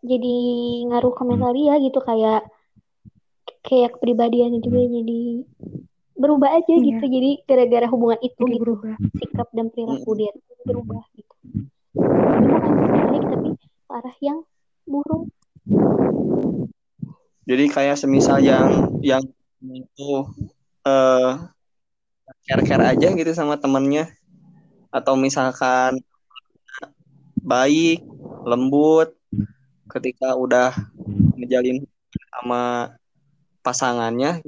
[0.05, 0.37] jadi
[0.93, 2.45] ngaruh ke mental dia gitu kayak
[3.69, 5.21] kayak kepribadiannya juga jadi
[6.17, 6.85] berubah aja Iya.
[6.89, 7.05] gitu.
[7.07, 8.95] Jadi gara-gara hubungan itu Jadi gitu berubah.
[9.15, 10.33] sikap dan perilaku dia
[10.65, 11.35] berubah gitu.
[11.95, 13.49] Jadi bukan baik tapi
[13.89, 14.39] arah yang
[14.85, 15.23] buruk.
[17.45, 19.25] Jadi kayak semisal yang yang
[19.63, 20.11] itu
[20.85, 21.33] eh
[22.45, 24.09] care-care aja gitu sama temennya.
[24.89, 26.01] Atau misalkan
[27.39, 28.05] baik,
[28.45, 29.13] lembut
[29.89, 30.73] ketika udah
[31.39, 31.85] ngejalin
[32.29, 32.93] sama
[33.69, 34.41] pasangannya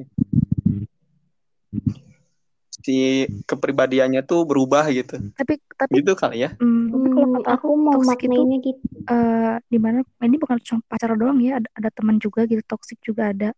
[2.81, 5.21] si kepribadiannya tuh berubah gitu.
[5.37, 6.51] Tapi tapi Gitu kali ya.
[6.57, 8.81] hmm, tapi kalau kata aku mau toxic itu gitu
[9.11, 12.97] eh di mana ini bukan cuma pacar doang ya, ada, ada teman juga gitu, toxic
[13.05, 13.51] juga ada.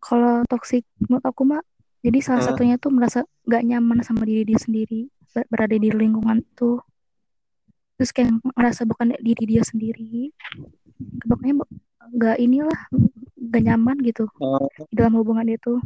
[0.00, 1.60] Kalau toxic menurut aku mah
[2.00, 2.48] jadi salah Hmm.
[2.56, 6.80] satunya tuh merasa gak nyaman sama diri dia sendiri, ber- berada di lingkungan itu.
[8.00, 10.32] Terus kayak merasa bukan diri dia sendiri.
[11.20, 11.60] Pokoknya
[12.10, 12.80] gak inilah
[13.50, 14.24] gak nyaman gitu
[14.88, 15.76] di dalam hubungan itu.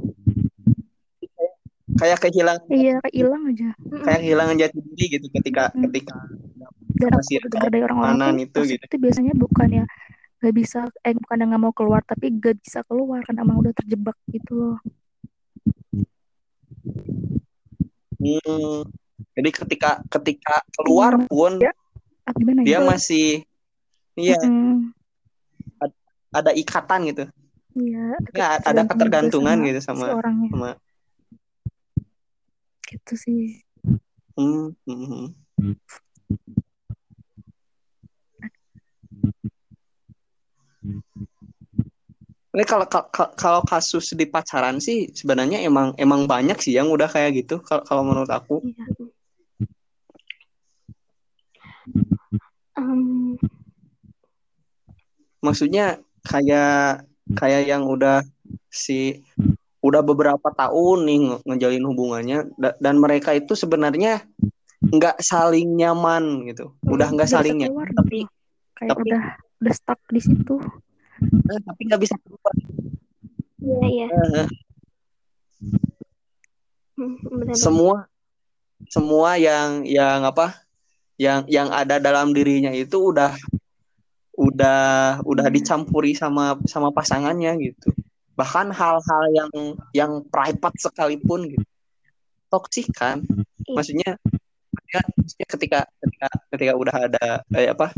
[1.94, 3.70] kayak kehilangan Iya, kayak hilang aja.
[4.02, 5.82] kayak kehilangan jati diri gitu ketika Hmm.
[5.88, 6.16] ketika
[6.94, 8.82] Masih dari orang-orang itu gitu.
[8.82, 9.84] itu biasanya bukan ya
[10.40, 14.16] gak bisa eh bukan nggak mau keluar tapi gak bisa keluar karena emang udah terjebak
[14.26, 14.78] gitu loh.
[18.16, 18.82] Hmm.
[19.34, 21.26] Jadi ketika ketika keluar Iya.
[21.28, 21.72] pun Ya.
[22.32, 22.80] Gimana dia ya?
[22.80, 23.44] masih
[24.16, 24.93] iya Mm-mm.
[26.34, 27.24] Ada ikatan gitu.
[27.74, 30.70] Iya, Ya, ada ketergantungan sama gitu sama orangnya sama
[32.94, 33.58] gitu sih.
[34.38, 35.26] hmm, hmm, hmm.
[42.54, 47.10] Ini kalau kalau kalau kasus di pacaran sih sebenarnya emang emang banyak sih yang udah
[47.10, 48.62] kayak gitu kalau kalau menurut aku.
[48.62, 48.86] Iya.
[52.78, 53.34] Em,
[55.42, 57.04] Maksudnya kayak
[57.36, 58.24] kayak yang udah
[58.68, 59.22] si
[59.84, 64.24] udah beberapa tahun nih nge- ngejalin hubungannya da- dan mereka itu sebenarnya
[64.80, 66.72] nggak saling nyaman gitu.
[66.84, 68.24] Udah nggak saling nyaman tapi
[68.76, 69.22] kayak tapi- udah
[69.60, 70.56] udah stuck di situ.
[71.24, 72.54] eh, tapi nggak bisa keluar.
[73.60, 74.48] iya iya Eh,
[76.94, 77.96] Hmm, benar-benar semua
[78.86, 80.62] semua yang yang apa
[81.18, 83.34] yang yang ada dalam dirinya itu udah
[84.34, 85.54] udah udah Iya.
[85.54, 87.94] dicampuri sama sama pasangannya gitu
[88.34, 89.52] bahkan hal-hal yang
[89.94, 91.66] yang private sekalipun gitu
[92.50, 93.74] toksik kan Iya.
[93.78, 94.10] maksudnya
[94.90, 97.94] ya, maksudnya ketika ketika ketika udah ada eh, apa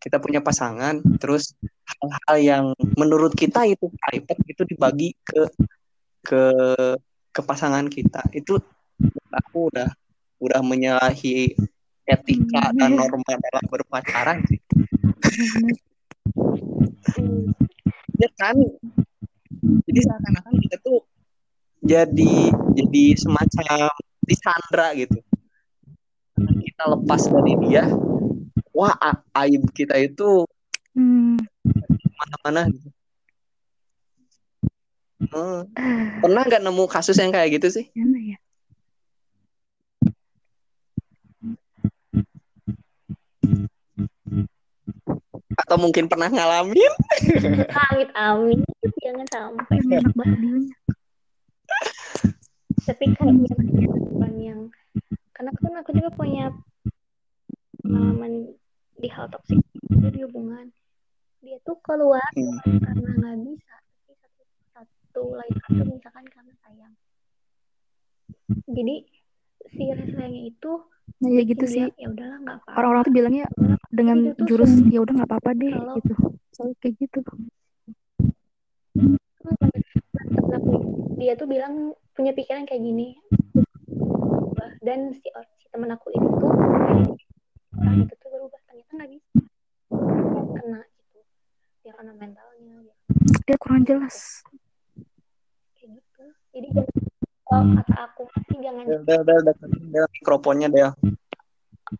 [0.00, 1.52] kita punya pasangan terus
[1.86, 2.64] hal-hal yang
[2.96, 5.46] menurut kita itu private itu dibagi ke
[6.24, 6.42] ke
[7.32, 8.56] ke pasangan kita itu
[9.30, 9.88] aku udah
[10.42, 11.54] udah menyalahi
[12.02, 12.76] etika Hmm.
[12.82, 14.42] dan norma dalam berpacaran.
[14.42, 14.81] Hmm,
[18.22, 18.56] ya kan
[19.86, 21.00] jadi seakan-akan kita tuh
[21.82, 22.34] jadi
[22.78, 23.90] jadi semacam
[24.22, 25.18] disandra gitu
[26.38, 27.84] kita lepas dari dia
[28.72, 28.94] wah
[29.44, 30.46] aib kita itu
[30.92, 31.40] Hmm.
[32.20, 32.92] mana-mana gitu
[35.32, 35.64] Hmm.
[36.20, 38.36] pernah nggak nemu kasus yang kayak gitu sih Gimana ya?
[45.72, 46.92] Atau mungkin pernah ngalamin?
[47.88, 48.60] Amit amin
[49.00, 50.64] jangan sampai Yang enak banget
[52.84, 53.56] tapi kayaknya
[53.88, 54.60] bukan yang
[55.32, 56.52] karena kan aku juga punya
[57.80, 58.52] pengalaman
[59.00, 60.68] di hal toksik itu di hubungan.
[61.40, 62.60] Dia tuh keluar Hmm.
[62.84, 63.74] karena nggak bisa.
[63.80, 64.42] Tapi satu
[64.76, 66.94] satu lain satu misalkan karena sayang.
[68.68, 68.96] Jadi
[69.72, 70.72] si rasa sayangnya itu
[71.18, 71.84] Nah ya gitu sih.
[71.92, 73.46] ya udahlah nggak apa-apa Orang-orang tuh bilangnya
[73.90, 76.14] dengan Itu jurus ya udah nggak apa-apa deh Kalau- gitu.
[76.52, 77.18] Selalu kayak gitu.
[81.14, 81.74] dia tuh bilang
[82.12, 83.14] punya pikiran kayak gini
[84.80, 85.22] dan si
[85.54, 86.50] si temen aku itu tuh
[87.72, 89.38] orang itu tuh berubah ternyata nggak bisa
[90.52, 91.18] kena gitu
[91.80, 92.94] dia kena mentalnya dia
[93.44, 94.42] Dia kurang jelas.
[95.74, 97.01] kayak gitu jadi jangan-
[97.52, 98.24] kalau kata aku.
[98.48, 98.88] Sih jangan.
[98.88, 99.54] Udah udah udah
[99.92, 100.96] Del mikrofonnya Del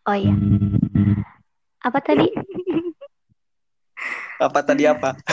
[0.08, 0.32] oh iya.
[1.84, 2.32] Apa tadi?
[4.46, 5.12] Apa tadi apa?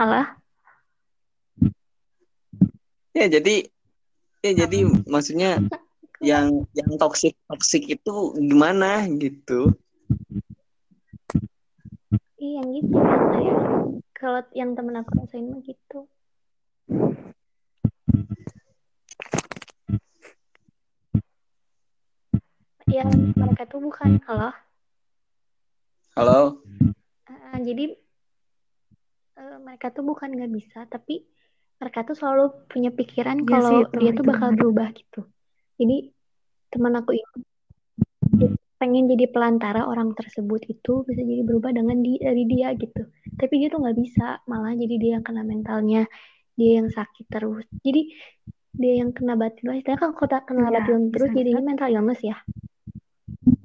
[0.00, 0.38] Halah
[3.16, 3.64] ya jadi
[4.44, 5.56] ya jadi maksudnya
[6.20, 9.72] yang yang toksik toksik itu gimana gitu?
[12.36, 13.54] Iya yang gitu yang saya
[14.12, 16.04] kalau yang temen aku rasain mah gitu
[22.86, 24.50] yang mereka tuh bukan halo
[26.16, 26.64] Halo.
[27.28, 27.92] Uh, jadi
[29.36, 31.28] uh, mereka tuh bukan nggak bisa, tapi
[31.76, 34.58] mereka tuh selalu punya pikiran Iya kalau sih, itu- dia itu tuh bakal benar.
[34.62, 35.20] berubah gitu.
[35.76, 35.96] Jadi
[36.72, 37.38] teman aku itu
[38.80, 43.04] pengen jadi pelantara orang tersebut itu bisa jadi berubah dengan di, dari dia gitu.
[43.36, 46.08] Tapi dia tuh nggak bisa, malah jadi dia yang kena mentalnya,
[46.56, 47.68] dia yang sakit terus.
[47.84, 48.08] Jadi
[48.72, 52.24] dia yang kena batin istilahnya kan kalau tak kena Iya, batin terus jadinya mental illness
[52.24, 52.40] ya.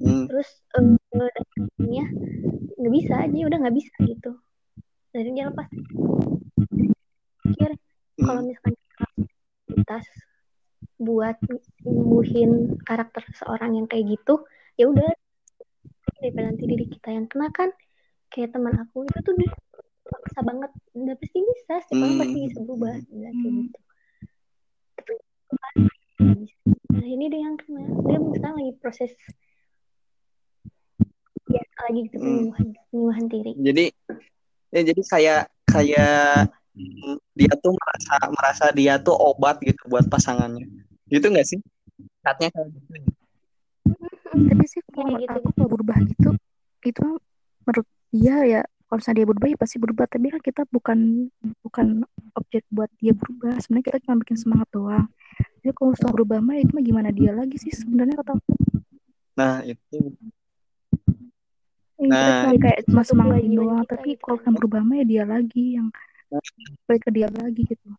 [0.02, 0.26] Hmm.
[0.26, 2.06] Terus eh dan akhirnya
[2.82, 4.32] nggak bisa aja udah nggak bisa gitu.
[5.14, 5.68] Dan dia lepas
[7.46, 7.72] pikir
[8.18, 8.50] kalau Hmm.
[8.50, 8.74] misalkan
[9.70, 9.98] kita
[11.02, 11.38] buat
[11.82, 12.52] nyembuhin
[12.86, 14.46] karakter seseorang yang kayak gitu
[14.78, 15.10] ya udah
[16.22, 17.74] daripada nanti diri kita yang kena kan
[18.30, 19.50] kayak teman aku itu tuh dia
[20.12, 22.22] maksa banget udah pasti bisa setiap orang Hmm.
[22.22, 23.58] pasti bisa berubah kayak Hmm.
[23.66, 23.80] gitu
[25.02, 25.14] tapi
[26.94, 29.12] nah ini dia yang kena dia sekarang lagi proses
[31.90, 32.26] lagi gitu Hmm.
[32.26, 33.86] penyembuhan penyembuhan diri Jadi
[34.72, 36.48] ya jadi kayak kayak
[37.36, 40.68] dia tuh merasa merasa dia tuh obat gitu buat pasangannya.
[41.12, 41.60] Gitu nggak sih?
[42.24, 42.92] Katanya kayak gitu.
[44.32, 45.36] Tapi sih kalau gitu.
[45.36, 46.30] aku kalau berubah gitu,
[46.88, 47.08] itu
[47.68, 50.06] menurut dia ya kalau misalnya dia berubah ya pasti berubah.
[50.08, 51.00] Tapi kan kita bukan
[51.64, 51.88] bukan
[52.40, 53.60] objek buat dia berubah.
[53.60, 55.06] Sebenarnya kita cuma bikin semangat doang.
[55.62, 58.52] Jadi kalau soal berubah mah itu mah gimana dia lagi sih sebenarnya kata aku.
[59.36, 60.16] Nah, itu
[62.10, 62.50] Nah.
[62.50, 63.86] cuma kayak cuma Satu semangatin kewajiban doang.
[63.86, 64.22] Tapi gitu.
[64.26, 65.88] kalau yang berubah ya dia lagi yang
[66.88, 67.90] balik ke dia lagi gitu.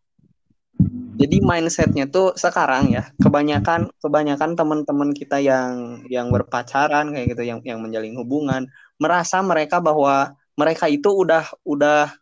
[1.20, 7.60] jadi mindsetnya tuh sekarang ya kebanyakan kebanyakan teman-teman kita yang yang berpacaran kayak gitu yang
[7.62, 12.16] yang menjalin hubungan merasa mereka bahwa mereka itu udah udah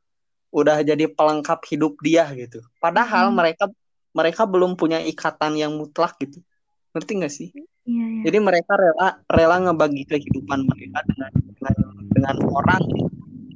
[0.50, 2.58] udah jadi pelengkap hidup dia gitu.
[2.82, 3.38] Padahal Hmm.
[3.38, 3.70] mereka
[4.10, 6.42] mereka belum punya ikatan yang mutlak gitu.
[6.90, 7.48] Ngerti nggak sih?
[7.88, 8.22] Iya ya.
[8.28, 11.74] Jadi mereka rela rela ngebagi kehidupan mereka dengan dengan,
[12.12, 12.82] dengan orang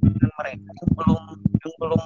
[0.00, 1.22] dengan mereka yang belum
[1.60, 2.00] yang belum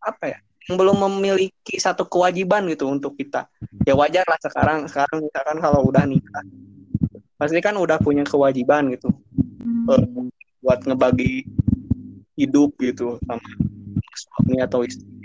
[0.00, 3.46] apa ya yang belum memiliki satu kewajiban gitu untuk kita.
[3.86, 6.44] Ya wajar lah sekarang sekarang misalkan kalau udah nikah
[7.40, 9.08] pasti kan udah punya kewajiban gitu
[9.60, 10.32] Hmm.
[10.64, 11.44] buat ngebagi
[12.36, 13.48] hidup gitu sama
[14.16, 15.19] suami atau istri.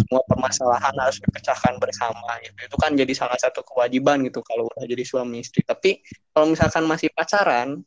[0.00, 2.56] Semua permasalahan harus dipecahkan bersama gitu.
[2.72, 5.60] Itu kan jadi salah satu kewajiban gitu kalau udah jadi suami istri.
[5.60, 6.00] Tapi
[6.32, 7.84] kalau misalkan masih pacaran,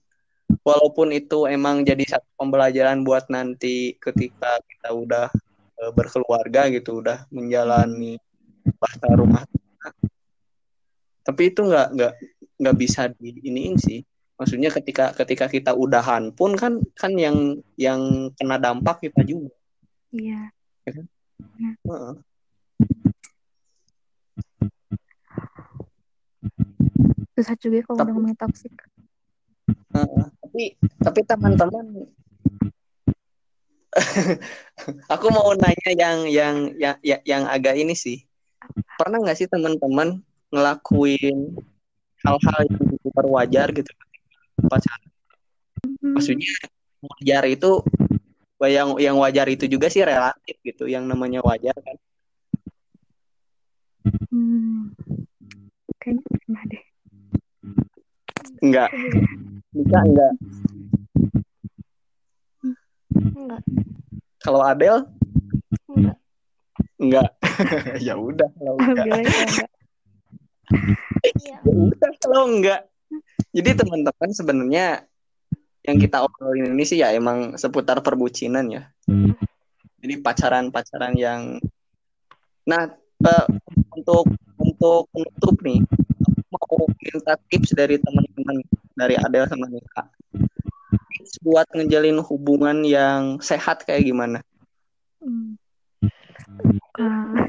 [0.62, 5.28] walaupun itu emang jadi satu pembelajaran buat nanti ketika kita udah
[5.82, 8.22] eh, berkeluarga gitu, udah menjalani
[8.78, 9.44] bahasa rumah.
[11.24, 12.14] Tapi itu nggak nggak
[12.60, 14.04] nggak bisa diiniin sih.
[14.34, 19.56] Maksudnya ketika ketika kita udahan pun kan kan yang yang kena dampak kita juga.
[20.12, 20.52] Iya.
[21.60, 22.14] Heeh.
[27.34, 28.74] Susah juga kalau Tapi- udah ngomongin toxic.
[29.94, 30.26] Heeh.
[30.44, 30.64] tapi
[31.00, 31.86] tapi teman-teman
[35.14, 38.26] aku mau nanya yang yang yang yang, yang agak ini sih
[39.00, 40.20] pernah nggak sih teman-teman
[40.52, 41.56] ngelakuin
[42.22, 43.92] hal-hal yang di luar wajar gitu
[44.68, 45.10] pacaran
[45.84, 46.16] Hmm.
[46.16, 46.52] maksudnya
[47.04, 47.80] wajar itu
[48.70, 51.98] yang yang wajar itu juga sih relatif gitu yang namanya wajar kan.
[54.30, 54.92] Hmm.
[56.00, 56.84] Kayaknya pernah deh.
[58.64, 58.90] enggak.
[59.72, 60.34] Bisa enggak?
[63.16, 63.62] Enggak.
[64.44, 64.98] Kalau Adel
[65.88, 66.18] enggak.
[67.00, 67.30] Enggak.
[68.08, 69.06] Ya udah kalau enggak.
[69.08, 69.70] Ya enggak.
[71.24, 72.82] iya ya udah kalau enggak.
[73.54, 75.06] Jadi teman-teman sebenarnya
[75.84, 78.84] yang kita obrolin ini sih ya emang seputar perbucinan ya
[80.00, 81.60] jadi pacaran-pacaran yang
[82.64, 82.88] nah
[83.24, 83.46] eh,
[83.96, 84.28] untuk
[84.60, 85.84] untuk penutup nih
[86.56, 88.64] aku mau minta tips dari teman-teman
[88.96, 90.04] dari Adel sama Nika
[91.20, 94.40] tips buat ngejalin hubungan yang sehat kayak gimana
[95.24, 95.56] Hmm.
[97.00, 97.48] Ah,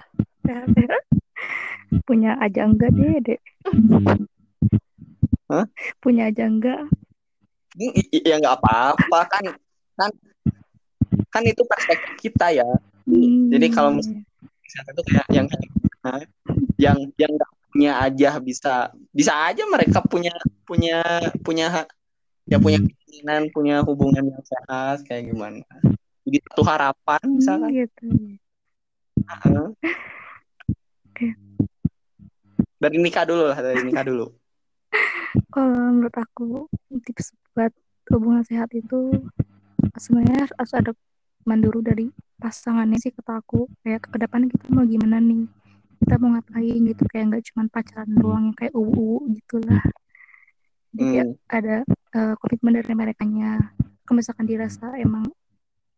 [2.07, 3.41] punya aja enggak deh, dek.
[5.51, 5.67] Hah?
[5.99, 6.87] Punya aja enggak.
[8.25, 9.45] Ya nggak apa-apa kan
[9.99, 10.11] kan
[11.31, 12.69] kan itu perspektif kita ya
[13.05, 13.53] Hmm.
[13.53, 14.09] Jadi kalau mis-
[14.65, 15.47] misalnya itu kayak yang
[16.81, 18.75] yang yang nggak punya aja bisa
[19.13, 20.33] bisa aja mereka punya
[20.65, 21.05] punya
[21.45, 21.85] punya
[22.49, 25.61] ya punya keinginan punya hubungan yang sehat kayak gimana
[26.25, 28.09] jadi satu harapan Hmm, misalkan gitu.
[29.29, 29.67] Heeh.
[31.13, 31.29] Oke.
[32.81, 34.33] dari nikah dulu lah dari nikah dulu
[35.55, 36.67] Kalau menurut aku
[37.07, 37.73] tips buat
[38.11, 39.11] hubungan sehat itu
[39.99, 40.93] sebenarnya harus ada
[41.47, 45.47] manduru dari pasangannya sih kata aku kayak ke depan kita mau gimana nih
[46.03, 49.85] kita mau ngapain gitu kayak nggak cuma pacaran doang yang kayak uu gitu lah
[50.95, 51.77] Jadi kayak ada
[52.15, 53.59] uh, komitmen dari mereka nya.
[54.07, 55.27] Kalau misalkan dirasa emang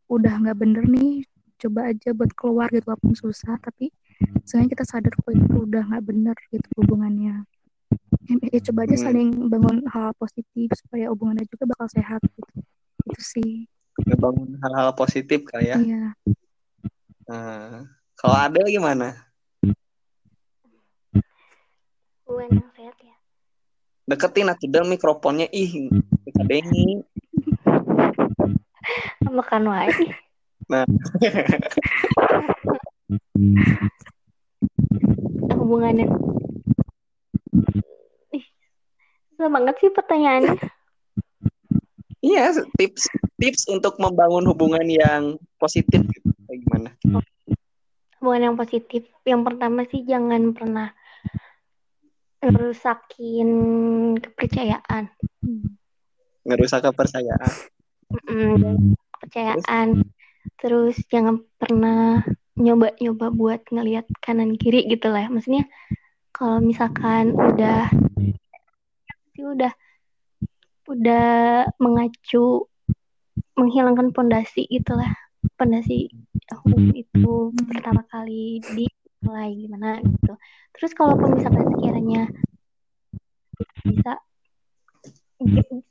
[0.09, 1.27] udah nggak bener nih,
[1.61, 3.61] coba aja buat keluar gitu walaupun susah.
[3.61, 3.93] Tapi
[4.47, 7.45] sebenarnya kita sadar kok itu udah nggak bener gitu hubungannya.
[8.27, 9.05] Ya, ya coba aja Hmm.
[9.07, 12.43] saling bangun hal positif supaya hubungannya juga bakal sehat gitu.
[13.07, 13.69] Itu sih.
[13.97, 16.13] ngebangun hal-hal positif kali ya Iya.
[17.25, 19.17] nah, kalau ada gimana
[22.29, 23.17] hubungan yang sehat ya
[24.05, 25.89] deketin atuh Del mikrofonnya ih
[26.29, 27.09] kadengi
[29.25, 29.89] makan wae
[30.69, 30.85] Nah.
[35.57, 36.05] hubungannya
[39.37, 40.57] susah banget sih pertanyaannya
[42.25, 46.03] iya tips tips untuk membangun hubungan yang positif.
[46.49, 46.91] Kayak gimana?
[48.19, 49.09] Hubungan yang positif.
[49.23, 50.89] Yang pertama sih jangan pernah
[52.41, 53.51] ngerusakin
[54.21, 55.05] kepercayaan.
[56.47, 57.53] Ngerusak kepercayaan.
[58.13, 59.89] Mm-mm, kepercayaan.
[60.57, 62.23] Terus jangan pernah
[62.57, 65.29] nyoba-nyoba buat ngelihat kanan kiri gitu lah.
[65.29, 65.69] Maksudnya
[66.33, 67.93] kalau misalkan udah
[69.37, 69.73] sih udah
[70.89, 71.29] udah
[71.77, 72.65] mengacu
[73.53, 75.13] menghilangkan pondasi gitulah
[75.61, 76.09] pondasi
[76.65, 80.35] hubungan itu pertama kali dimulai gimana gitu.
[80.77, 82.23] Terus kalau misalkan sekiranya
[83.85, 84.13] bisa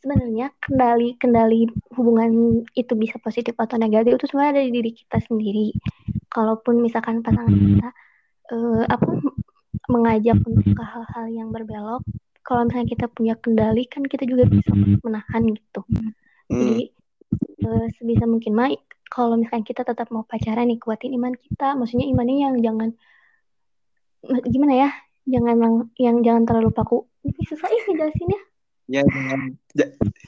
[0.01, 5.17] sebenarnya kendali kendali hubungan itu bisa positif atau negatif itu sebenarnya ada di diri kita
[5.21, 5.67] sendiri.
[6.33, 7.89] Kalaupun misalkan pasangan kita
[8.53, 9.05] eh, apa
[9.85, 12.01] mengajak untuk ke hal-hal yang berbelok
[12.45, 14.69] kalau misalnya kita punya kendali kan kita juga bisa
[15.01, 16.11] menahan gitu hmm.
[16.53, 16.83] jadi
[17.65, 18.69] eh, sebisa mungkin mah
[19.09, 22.89] kalau misalkan kita tetap mau pacaran nih kuatin iman kita maksudnya imannya yang jangan
[24.45, 24.89] gimana ya
[25.25, 28.41] jangan yang, yang jangan terlalu paku ini susah ih ngejelasinnya
[28.85, 29.39] ya jangan
[29.73, 29.87] ja,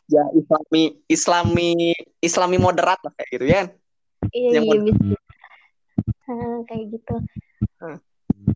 [0.09, 3.63] ya islami islami islami moderat lah kayak gitu ya
[4.33, 5.03] Iya, Yang iya mau- bisa.
[6.27, 7.15] Nah, kayak gitu.
[7.79, 7.97] Hmm.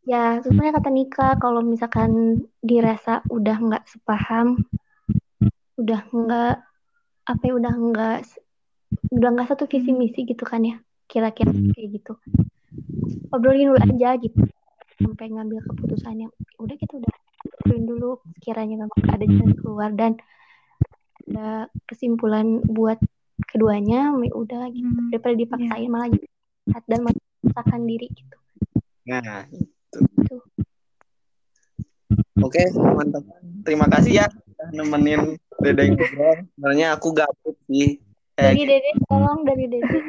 [0.01, 4.65] Ya, sebenarnya kata Nika, kalau misalkan dirasa udah nggak sepaham,
[5.77, 6.55] udah nggak
[7.29, 8.17] apa ya, udah nggak
[9.13, 12.17] udah nggak satu visi misi gitu kan ya, kira-kira kayak gitu.
[13.29, 14.41] Obrolin dulu aja gitu,
[14.97, 17.13] sampai ngambil keputusan yang udah kita udah
[17.61, 20.17] obrolin dulu, sekiranya memang ada jalan keluar dan
[21.29, 22.97] ada kesimpulan buat
[23.53, 25.13] keduanya, ya udah gitu Hmm.
[25.13, 26.27] daripada dipaksain malah jadi
[26.73, 28.37] jahat dan memaksakan diri gitu.
[29.05, 29.80] nah Gitu.
[32.41, 34.27] Oke teman-teman terima kasih ya
[34.71, 38.01] nemenin Dede ngobrol sebenarnya aku gabut sih
[38.33, 39.99] kayak Dari Dede, tolong dari Dede.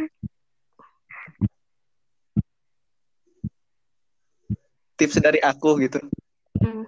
[4.96, 5.98] tips dari aku gitu
[6.62, 6.86] Hmm.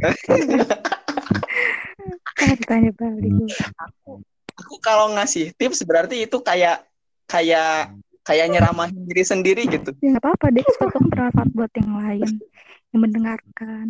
[2.96, 3.50] Balik gue.
[4.56, 6.86] aku kalau ngasih tips berarti itu kayak
[7.28, 7.92] kayak
[8.22, 12.30] kayak nyeramahin diri sendiri gitu Ya nggak apa-apa deh, sesuatu yang bermanfaat buat yang lain
[12.92, 13.84] yang mendengarkan.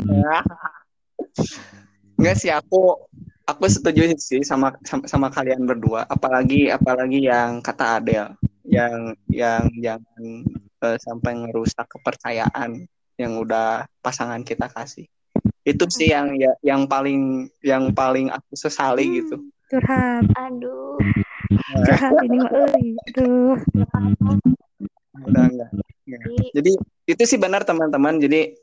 [2.17, 2.97] Enggak sih aku
[3.43, 8.27] aku setuju sih sama, sama sama kalian berdua apalagi apalagi yang kata Adel
[8.63, 10.23] yang yang jangan
[10.87, 12.87] eh, sampai ngerusak kepercayaan
[13.19, 15.05] yang udah pasangan kita kasih
[15.63, 21.01] itu sih yang ya, yang paling yang paling aku sesali gitu Curhat, Aduh.
[21.81, 22.93] curhat ini mah euy.
[23.09, 23.57] Aduh.
[26.63, 26.79] Jadi,
[27.11, 28.15] itu sih benar teman-teman.
[28.23, 28.55] Jadi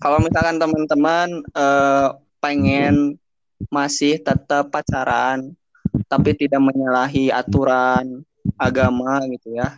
[0.00, 2.08] kalau misalkan teman-teman eh,
[2.40, 3.20] pengen
[3.68, 5.52] masih tetap pacaran
[6.08, 8.24] tapi tidak menyalahi aturan
[8.56, 9.76] agama gitu ya.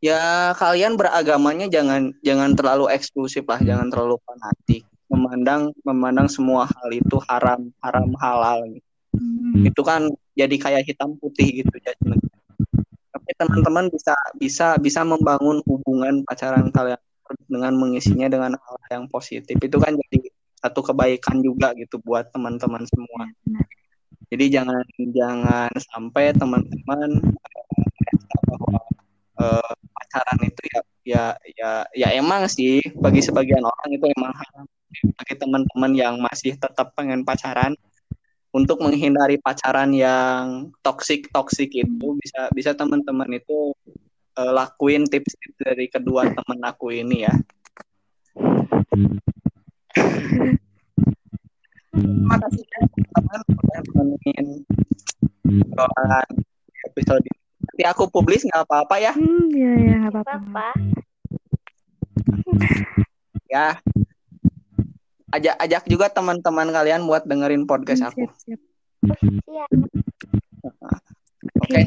[0.00, 4.88] Ya kalian beragamanya jangan jangan terlalu eksklusif lah, jangan terlalu fanatik.
[5.12, 8.88] Memandang memandang semua hal itu haram, haram halal gitu.
[9.16, 9.64] Hmm.
[9.68, 12.35] Itu kan jadi kayak hitam putih gitu judgement tapi
[13.36, 17.00] teman-teman bisa bisa bisa membangun hubungan pacaran kalian
[17.46, 19.56] dengan mengisinya dengan hal yang positif.
[19.60, 20.30] Itu kan jadi
[20.60, 23.24] satu kebaikan juga gitu buat teman-teman semua.
[24.26, 24.82] Jadi jangan
[25.14, 27.10] jangan sampai teman-teman
[28.50, 28.80] bahwa
[29.38, 31.24] eh, pacaran itu ya ya
[31.54, 34.34] ya ya emang sih bagi sebagian orang itu emang
[35.22, 37.78] bagi teman-teman yang masih tetap pengen pacaran
[38.56, 43.76] untuk menghindari pacaran yang toksik toksik itu bisa bisa teman-teman itu
[44.40, 47.34] eh, lakuin tips-tips dari kedua teman aku ini ya.
[51.96, 54.46] Terima kasih ya, teman-teman udah nemenin
[55.68, 56.28] obrolan
[56.88, 57.40] episode ini.
[57.60, 59.12] Nanti aku publis nggak apa-apa ya.
[59.12, 60.40] Hmm, ya ya nggak apa-apa.
[60.40, 60.68] apa?
[63.46, 63.78] ya
[65.36, 68.26] ajak ajak juga teman-teman kalian buat dengerin podcast aku.
[68.40, 68.60] siap
[69.06, 69.64] siap Iya.
[71.62, 71.82] Oke,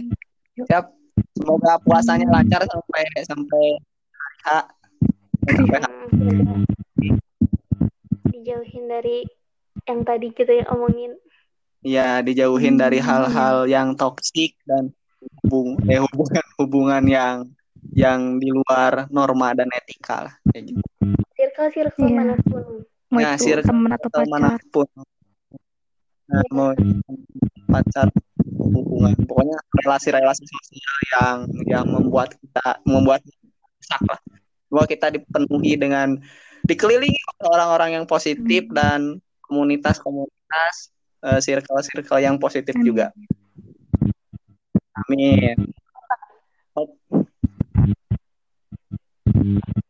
[0.66, 0.86] siap.
[1.36, 3.66] Semoga puasanya lancar sampai sampai
[4.44, 4.48] H.
[5.52, 5.88] Sampai H.
[6.16, 6.64] Hmm,
[8.32, 9.24] dijauhin dari
[9.88, 11.16] yang tadi kita omongin.
[11.80, 14.92] Ya, dijauhin dari Hmm, hal-hal yang toksik dan
[15.44, 17.36] hubung eh, hubungan hubungan yang
[17.96, 20.36] yang di luar norma dan etika lah.
[20.52, 20.82] Kayak gitu.
[21.40, 22.16] Circle-circle Iya.
[22.16, 22.84] mana pun.
[23.10, 24.88] Mau Nah, itu teman atau pacar mana pun.
[26.30, 26.70] Nah, mau
[27.70, 28.08] pacar
[28.70, 31.36] hubungan, pokoknya relasi-relasi sosial yang
[31.66, 34.20] yang membuat kita membuat rusak lah.
[34.70, 36.22] Bahwa kita dipenuhi dengan
[36.70, 38.76] dikelilingi orang-orang yang positif Hmm.
[38.78, 39.00] dan
[39.50, 42.86] komunitas-komunitas eh, circle-circle yang positif Amin.
[42.86, 43.06] juga.
[45.04, 45.58] Amin.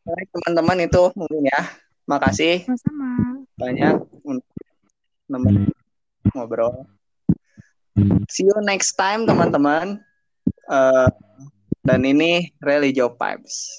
[0.10, 1.62] Baik, teman-teman itu mungkin ya.
[2.10, 3.10] Makasih sama-sama
[3.54, 4.50] banyak untuk
[6.34, 6.90] ngobrol.
[8.26, 10.02] See you next time teman-teman.
[10.50, 11.10] Eh,
[11.86, 13.70] dan ini Religio Pipes.